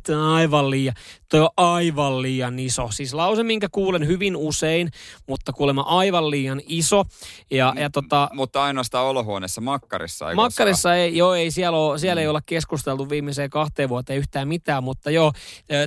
[0.03, 0.95] tää on aivan liian,
[1.29, 2.89] toi on aivan liian iso.
[2.91, 4.91] Siis lause, minkä kuulen hyvin usein,
[5.29, 7.05] mutta kuulemma aivan liian iso.
[7.51, 12.23] Ja, ja tota, Mutta ainoastaan olohuoneessa makkarissa ei Makkarissa ei, joo, ei siellä, ole, siellä
[12.23, 15.33] ei olla keskusteltu viimeiseen kahteen vuoteen yhtään mitään, mutta joo,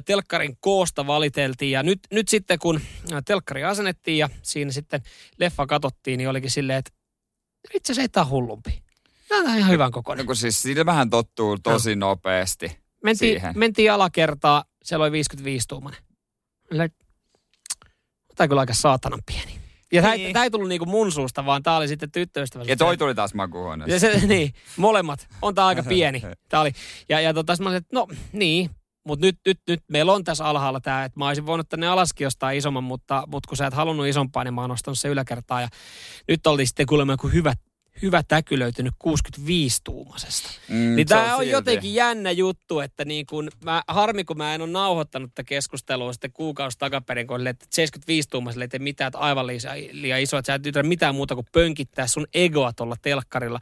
[0.05, 2.81] telkkarin koosta valiteltiin ja nyt, nyt sitten kun
[3.25, 5.01] telkkari asennettiin ja siinä sitten
[5.39, 6.96] leffa katsottiin, niin olikin silleen, että
[7.73, 8.81] itse asiassa ei tämä hullumpi.
[9.29, 10.25] Tämä on ihan hyvän No kokoinen.
[10.25, 12.77] kun siis siitä vähän tottuu tosi nopeasti.
[13.03, 13.59] Mentiin, siihen.
[13.59, 16.01] mentiin alakertaa, siellä oli 55 tuumainen.
[18.35, 19.59] Tämä kyllä aika saatanan pieni.
[19.93, 20.33] Ja tämä, Niin.
[20.33, 22.63] tämä ei tullut niinku mun suusta, vaan tämä oli sitten tyttöystävä.
[22.67, 24.07] Ja toi tuli taas makuuhuoneessa.
[24.07, 25.27] Ja se, niin, molemmat.
[25.41, 26.21] On tää aika pieni.
[26.49, 26.71] Tää oli.
[27.09, 28.69] Ja, ja tota, mä olin, että no niin,
[29.07, 32.25] Mutta nyt, nyt, nyt meillä on tässä alhaalla tämä, että mä olisin voinut tänne alaskin
[32.25, 35.61] jostain isomman, mutta, mutta kun sä et halunnut isompaa, niin mä oon nostanut se yläkertaa.
[35.61, 35.67] Ja
[36.27, 37.53] nyt oltiin sitten kuulemma joku hyvä
[38.01, 40.49] hyvä täky löytynyt 65-tuumasesta.
[40.69, 41.51] Mm, niin tämä on silti.
[41.51, 46.13] jotenkin jännä juttu, että niin kun mä, harmi kun mä en ole nauhoittanut tätä keskustelua
[46.13, 49.47] sitten kuukausi takaperin, kun että 75-tuumaiselle ei tee mitään, että aivan
[49.91, 53.59] liian, iso, että sä et ymmärrä mitään muuta kuin pönkittää sun egoa tuolla telkkarilla,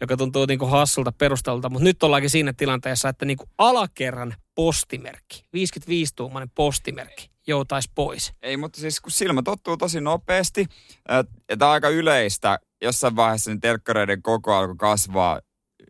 [0.00, 4.34] joka tuntuu niin kuin hassulta perustelulta, mutta nyt ollaankin siinä tilanteessa, että niin kuin alakerran
[4.54, 8.32] postimerkki, 55-tuumainen postimerkki, joutaisi pois.
[8.42, 10.66] Ei, mutta siis kun silmä tottuu tosi nopeasti,
[11.62, 15.40] on aika yleistä, jossain vaiheessa niin telkkareiden koko alkoi kasvaa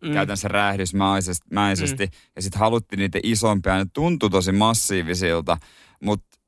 [0.02, 0.12] mm.
[0.12, 2.12] käytännössä räjähdysmäisesti, mm.
[2.36, 5.58] ja sitten haluttiin niitä isompia, ne tuntui tosi massiivisilta,
[6.02, 6.38] mutta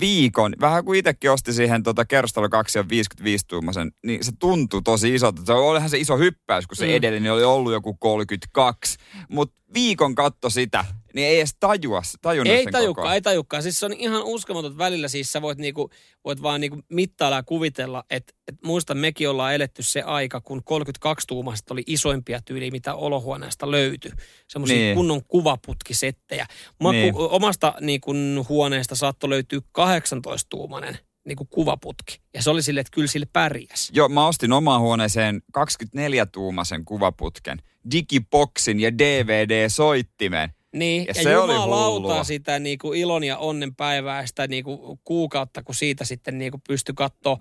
[0.00, 5.14] viikon, vähän kuin itsekin osti siihen tota kerrostalo 2 ja 55-tuumaisen, niin se tuntui tosi
[5.14, 5.42] isolta.
[5.44, 6.92] Se olihan se iso hyppäys, kun se mm.
[6.92, 8.98] edellinen oli ollut joku 32.
[9.28, 10.84] Mutta viikon katto sitä,
[11.16, 13.62] niin ei edes tajua, tajunnut Ei sen tajukkaan, ei tajukkaan.
[13.62, 15.08] Siis se on ihan uskomaton välillä.
[15.08, 15.90] Siis sä voit, niinku,
[16.24, 20.64] voit vaan niinku mittailla ja kuvitella, että et muista mekin ollaan eletty se aika, kun
[20.64, 24.10] 32 tuumaiset oli isoimpia tyyliä, mitä olohuoneesta löytyi.
[24.48, 24.94] Semmoisia Niin.
[24.96, 26.46] kunnon kuvaputkisettejä.
[26.80, 27.14] Maku, Niin.
[27.16, 28.12] Omasta niinku,
[28.48, 32.20] huoneesta saattoi löytyä 18-tuumainen niinku, kuvaputki.
[32.34, 33.90] Ja se oli sille, että kyllä sille pärjäs.
[33.92, 40.55] Joo, mä ostin omaan huoneeseen 24-tuumaisen kuvaputken, digiboksin ja DVD-soittimen.
[40.78, 42.24] Niin, Ja ja, se oli hullua.
[42.24, 47.38] sitä niinku ilon ja onnen päivää sitä niinku kuukautta, kun siitä sitten niinku pystyi katsoa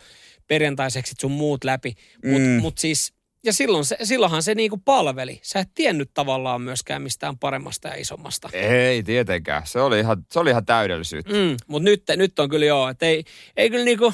[0.48, 1.96] perjantaiseksi sun muut läpi.
[2.26, 2.62] Mutta Mm.
[2.62, 3.14] mut siis,
[3.44, 5.40] ja silloin se, silloinhan se niinku palveli.
[5.44, 8.50] Sä et tiennyt tavallaan myöskään mistään paremmasta ja isommasta.
[8.54, 11.34] Ei tietenkään, se oli ihan, se oli ihan täydellisyyttä.
[11.34, 13.24] Mm, mutta nyt, nyt on kyllä joo, että ei,
[13.58, 14.14] ei kyllä niinku,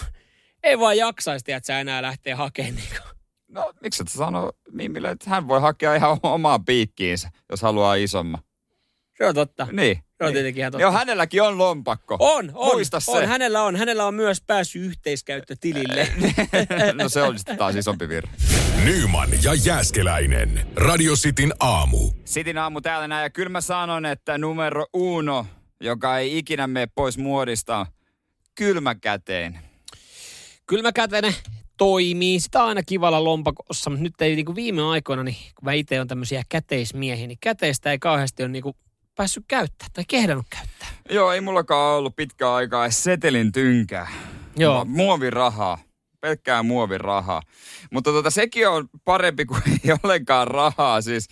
[0.63, 3.07] ei vaan jaksaisi, että sä enää lähtee hakemaan niinku.
[3.47, 8.41] No, miksi et sano Mimille, että hän voi hakea ihan omaan piikkiinsä, jos haluaa isomman.
[9.21, 9.67] Se on totta.
[9.71, 9.95] Niin.
[9.97, 10.33] Se on niin.
[10.33, 10.81] tietenkin ihan totta.
[10.81, 12.17] Joo, hänelläkin on lompakko.
[12.19, 13.11] On, on, Muista se.
[13.11, 13.25] on.
[13.27, 13.75] Hänellä on.
[13.75, 16.07] Hänellä on myös päässyt yhteiskäyttötilille.
[16.93, 18.33] no se oli sitten taas isompi virhe.
[18.85, 20.67] Nyman ja Jääskeläinen.
[20.75, 22.11] Radio Cityn aamu.
[22.25, 25.45] Sitin aamu täällä näin, ja kyllä mä sanon, että numero uno,
[25.81, 27.85] joka ei ikinä mene pois muodista, on
[28.55, 29.59] kylmäkäteen.
[30.67, 31.33] kylmäkäteinen
[31.77, 32.39] toimii.
[32.39, 36.01] Sitä on aina kivalla lompakossa, mutta nyt ei niinku viime aikoina, niin kun mä itse
[36.01, 38.75] on tämmöisiä käteismiehiä, niin käteistä ei kauheasti ole niinku
[39.15, 40.87] päässyt käyttää tai kehdannut käyttää.
[41.09, 44.07] Joo, ei mullakaan ollut pitkään aikaa edes setelin tynkää.
[44.57, 44.85] Joo.
[44.85, 45.77] Muovirahaa.
[46.21, 47.41] Pelkkää muovirahaa.
[47.91, 51.01] Mutta tota, sekin on parempi kuin ei ollenkaan rahaa.
[51.01, 51.27] Siis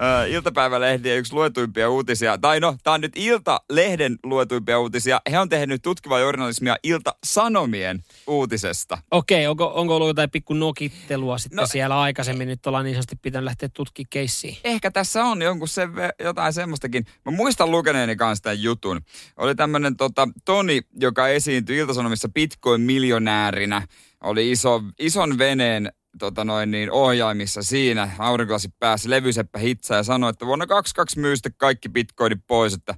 [0.00, 5.20] äh, iltapäivälehdien yksi luetuimpia uutisia, tai no, tämä on nyt Ilta-lehden luetuimpia uutisia.
[5.30, 8.98] He on tehnyt tutkivaa journalismia Ilta-Sanomien uutisesta.
[9.10, 12.48] Okei, onko, onko ollut jotain pikku nokittelua sitten No- siellä aikaisemmin?
[12.48, 14.56] Nyt ollaan niin sanotusti pitänyt lähteä tutkimaan keissiä.
[14.64, 17.06] Ehkä tässä on jonkun ve- jotain semmoistakin.
[17.24, 19.00] Mä muistan lukeneeni kanssa tämän jutun.
[19.36, 23.82] Oli tämmöinen tota, Toni, joka esiintyi Iltasanomissa Bitcoin-miljonäärinä.
[24.20, 30.30] Oli iso, ison veneen tota noin niin, ohjaimissa siinä, aurinkolasit päässä, levyseppä hitsaa ja sanoi,
[30.30, 32.94] että vuonna 22 myy sitten kaikki bitcoinit pois, että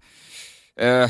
[0.83, 1.09] ö,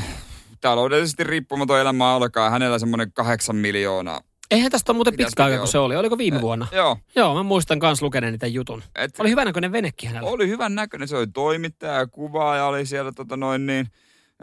[0.61, 4.21] taloudellisesti riippumaton elämä alkaa, hänellä semmoinen kahdeksan miljoonaa.
[4.51, 5.95] Eihän tästä ole muuten Mitäs pitkä aika, kun se oli.
[5.95, 6.67] Oliko viime vuonna?
[6.71, 8.83] Joo, Joo, mä muistan kans lukeneeni tämän jutun.
[8.95, 10.29] et, Oli hyvänäköinen venekin hänellä.
[10.29, 13.87] Oli hyvän näköinen, se oli toimittaja ja kuvaaja oli siellä tota noin niin,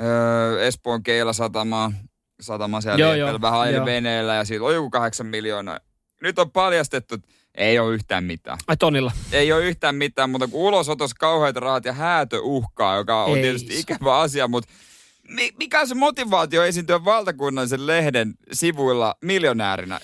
[0.03, 1.93] öö, Espoon Keilasatama,
[2.41, 5.79] satama siellä Joo, joo, vähän ajeli veneellä ja siitä oli joku kahdeksan miljoonaa.
[6.23, 8.59] Nyt on paljastettu, että ei ole yhtään mitään.
[8.69, 9.13] Ai Tonilla.
[9.33, 13.43] Ei ole yhtään mitään, mutta kun ulosotossa kauheita rahat ja häätö uhkaa, joka on Ei
[13.43, 14.73] tietysti ikävä asia, mutta
[15.29, 20.01] mi- mikä on se motivaatio esiintyä valtakunnallisen lehden sivuilla miljonäärinä?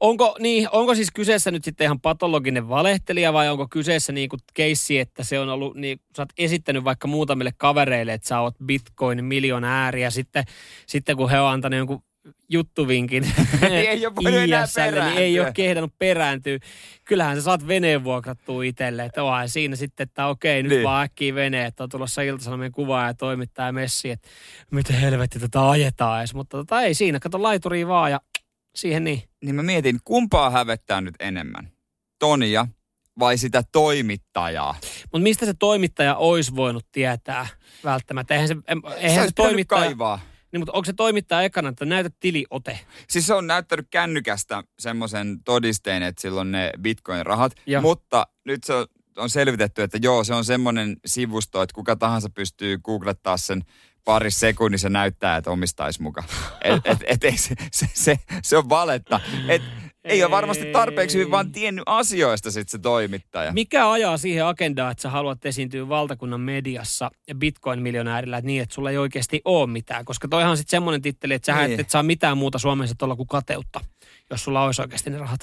[0.00, 4.40] Onko, niin, onko siis kyseessä nyt sitten ihan patologinen valehtelija vai onko kyseessä niin kuin
[4.54, 8.54] keissi, että se on ollut, niin sä oot esittänyt vaikka muutamille kavereille, että sä oot
[8.66, 10.44] bitcoin miljonääri ja sitten,
[10.86, 12.02] sitten kun he on antanut jonkun
[12.48, 13.22] juttuvinkin
[13.60, 16.58] Niin ei ole ISL, niin ei ole kehdannut perääntyä.
[17.04, 20.76] Kyllähän sä saat veneen vuokrattua itselle, että onhan siinä sitten, että okei, nyt Niin.
[20.76, 20.84] niin.
[20.84, 24.28] vaan äkkiä vene, että on tulossa iltasanomien kuvaa ja toimittaja messi, että
[24.70, 26.34] miten helvetti tätä ajetaan edes.
[26.34, 28.20] Mutta tota, ei siinä, kato laituri vaan ja
[28.74, 29.22] siihen niin.
[29.44, 31.68] niin mä mietin, kumpaa hävettää nyt enemmän?
[32.18, 32.66] Tonia
[33.18, 34.74] vai sitä toimittajaa?
[35.12, 37.46] Mutta mistä se toimittaja olisi voinut tietää
[37.84, 38.34] välttämättä?
[38.34, 38.60] Eihän se, Se
[38.96, 39.80] eihän se, pitänyt toimittaja...
[39.80, 40.20] kaivaa.
[40.54, 42.80] Niin, mutta onko se toimittaja ekana, että näytä tiliote?
[43.08, 47.52] Siis se on näyttänyt kännykästä semmoisen todisteen, että silloin ne bitcoin-rahat.
[47.66, 47.82] Joo.
[47.82, 48.86] Mutta nyt se on,
[49.16, 53.64] on selvitetty, että joo, se on semmoinen sivusto, että kuka tahansa pystyy googlettaa sen
[54.04, 56.28] pari sekunnissa se näyttää, että omistaisi mukaan.
[56.64, 59.20] Et, et, et, ei se, se, se, se, on valetta.
[59.48, 59.62] Et,
[60.04, 63.52] ei ole varmasti tarpeeksi hyvin vaan tiennyt asioista sit se toimittaja.
[63.52, 68.90] Mikä ajaa siihen agendaan, että sä haluat esiintyä valtakunnan mediassa ja bitcoin-miljonäärillä niin, että sulla
[68.90, 70.04] ei oikeasti ole mitään?
[70.04, 71.72] Koska toihan on sitten semmoinen titteli, että sä Niin.
[71.72, 73.80] et, et saa mitään muuta Suomessa tuolla kuin kateutta,
[74.30, 75.40] jos sulla olisi oikeasti ne rahat.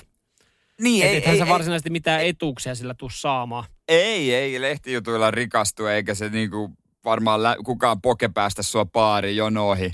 [0.82, 3.64] niin, Et ei, ei, sä ei, varsinaisesti mitään etuuksia sillä tuu saamaan.
[3.88, 6.72] ei, ei, lehtijutuilla rikastu, eikä se niinku
[7.06, 9.94] varmaan lä- kukaan poke päästä sua baariin jonoihin.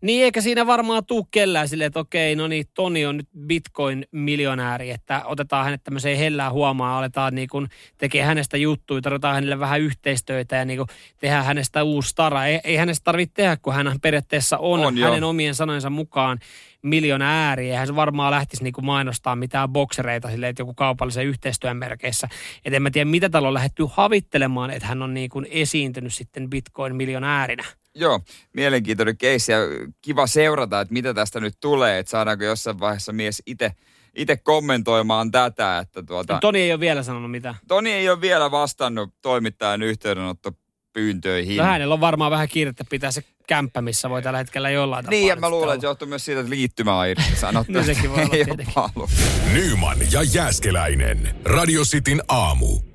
[0.00, 4.90] Niin eikä siinä varmaan tuu kellään silleen, että okei, no niin, Toni on nyt bitcoin-miljonääri,
[4.90, 7.68] että otetaan hänet tämmöiseen hellään huomaan, aletaan niin kuin
[7.98, 12.46] tekee hänestä juttuja, tarjotaan hänelle vähän yhteistyötä ja niin kuin tehdään hänestä uusi stara.
[12.46, 16.38] Ei, ei hänestä tarvitse tehdä, kun hän periaatteessa on, On, hänen omien sanojensa mukaan
[16.82, 17.70] miljonääri.
[17.70, 22.28] Eihän se varmaan lähtisi niin kuin mainostaa mitään boksereita silleen, että joku kaupallisen yhteistyön merkeissä.
[22.64, 26.14] Et en mä tiedä, mitä täällä on lähdetty havittelemaan, että hän on niin kuin esiintynyt
[26.14, 27.64] sitten bitcoin-miljonäärinä.
[27.94, 28.20] Joo,
[28.52, 29.58] mielenkiintoinen keissi ja
[30.02, 33.70] kiva seurata, että mitä tästä nyt tulee, että saadaanko jossain vaiheessa mies itse
[34.16, 37.54] itse kommentoimaan tätä, että tuota, Toni ei ole vielä sanonut mitään.
[37.68, 41.56] Toni ei ole vielä vastannut toimittajan yhteydenottopyyntöihin.
[41.56, 45.10] No hänellä on varmaan vähän kiirettä pitää se kämppä, missä voi tällä hetkellä jollain tapaa.
[45.10, 45.74] Niin, ja mä luulen, olla.
[45.74, 47.72] että johtuu myös siitä, että liittymä on irti sanottu.
[47.74, 48.28] No sekin voi
[48.76, 49.08] olla.
[49.52, 51.34] Nyman ja Jääskeläinen.
[51.44, 52.93] Radio Cityn aamu.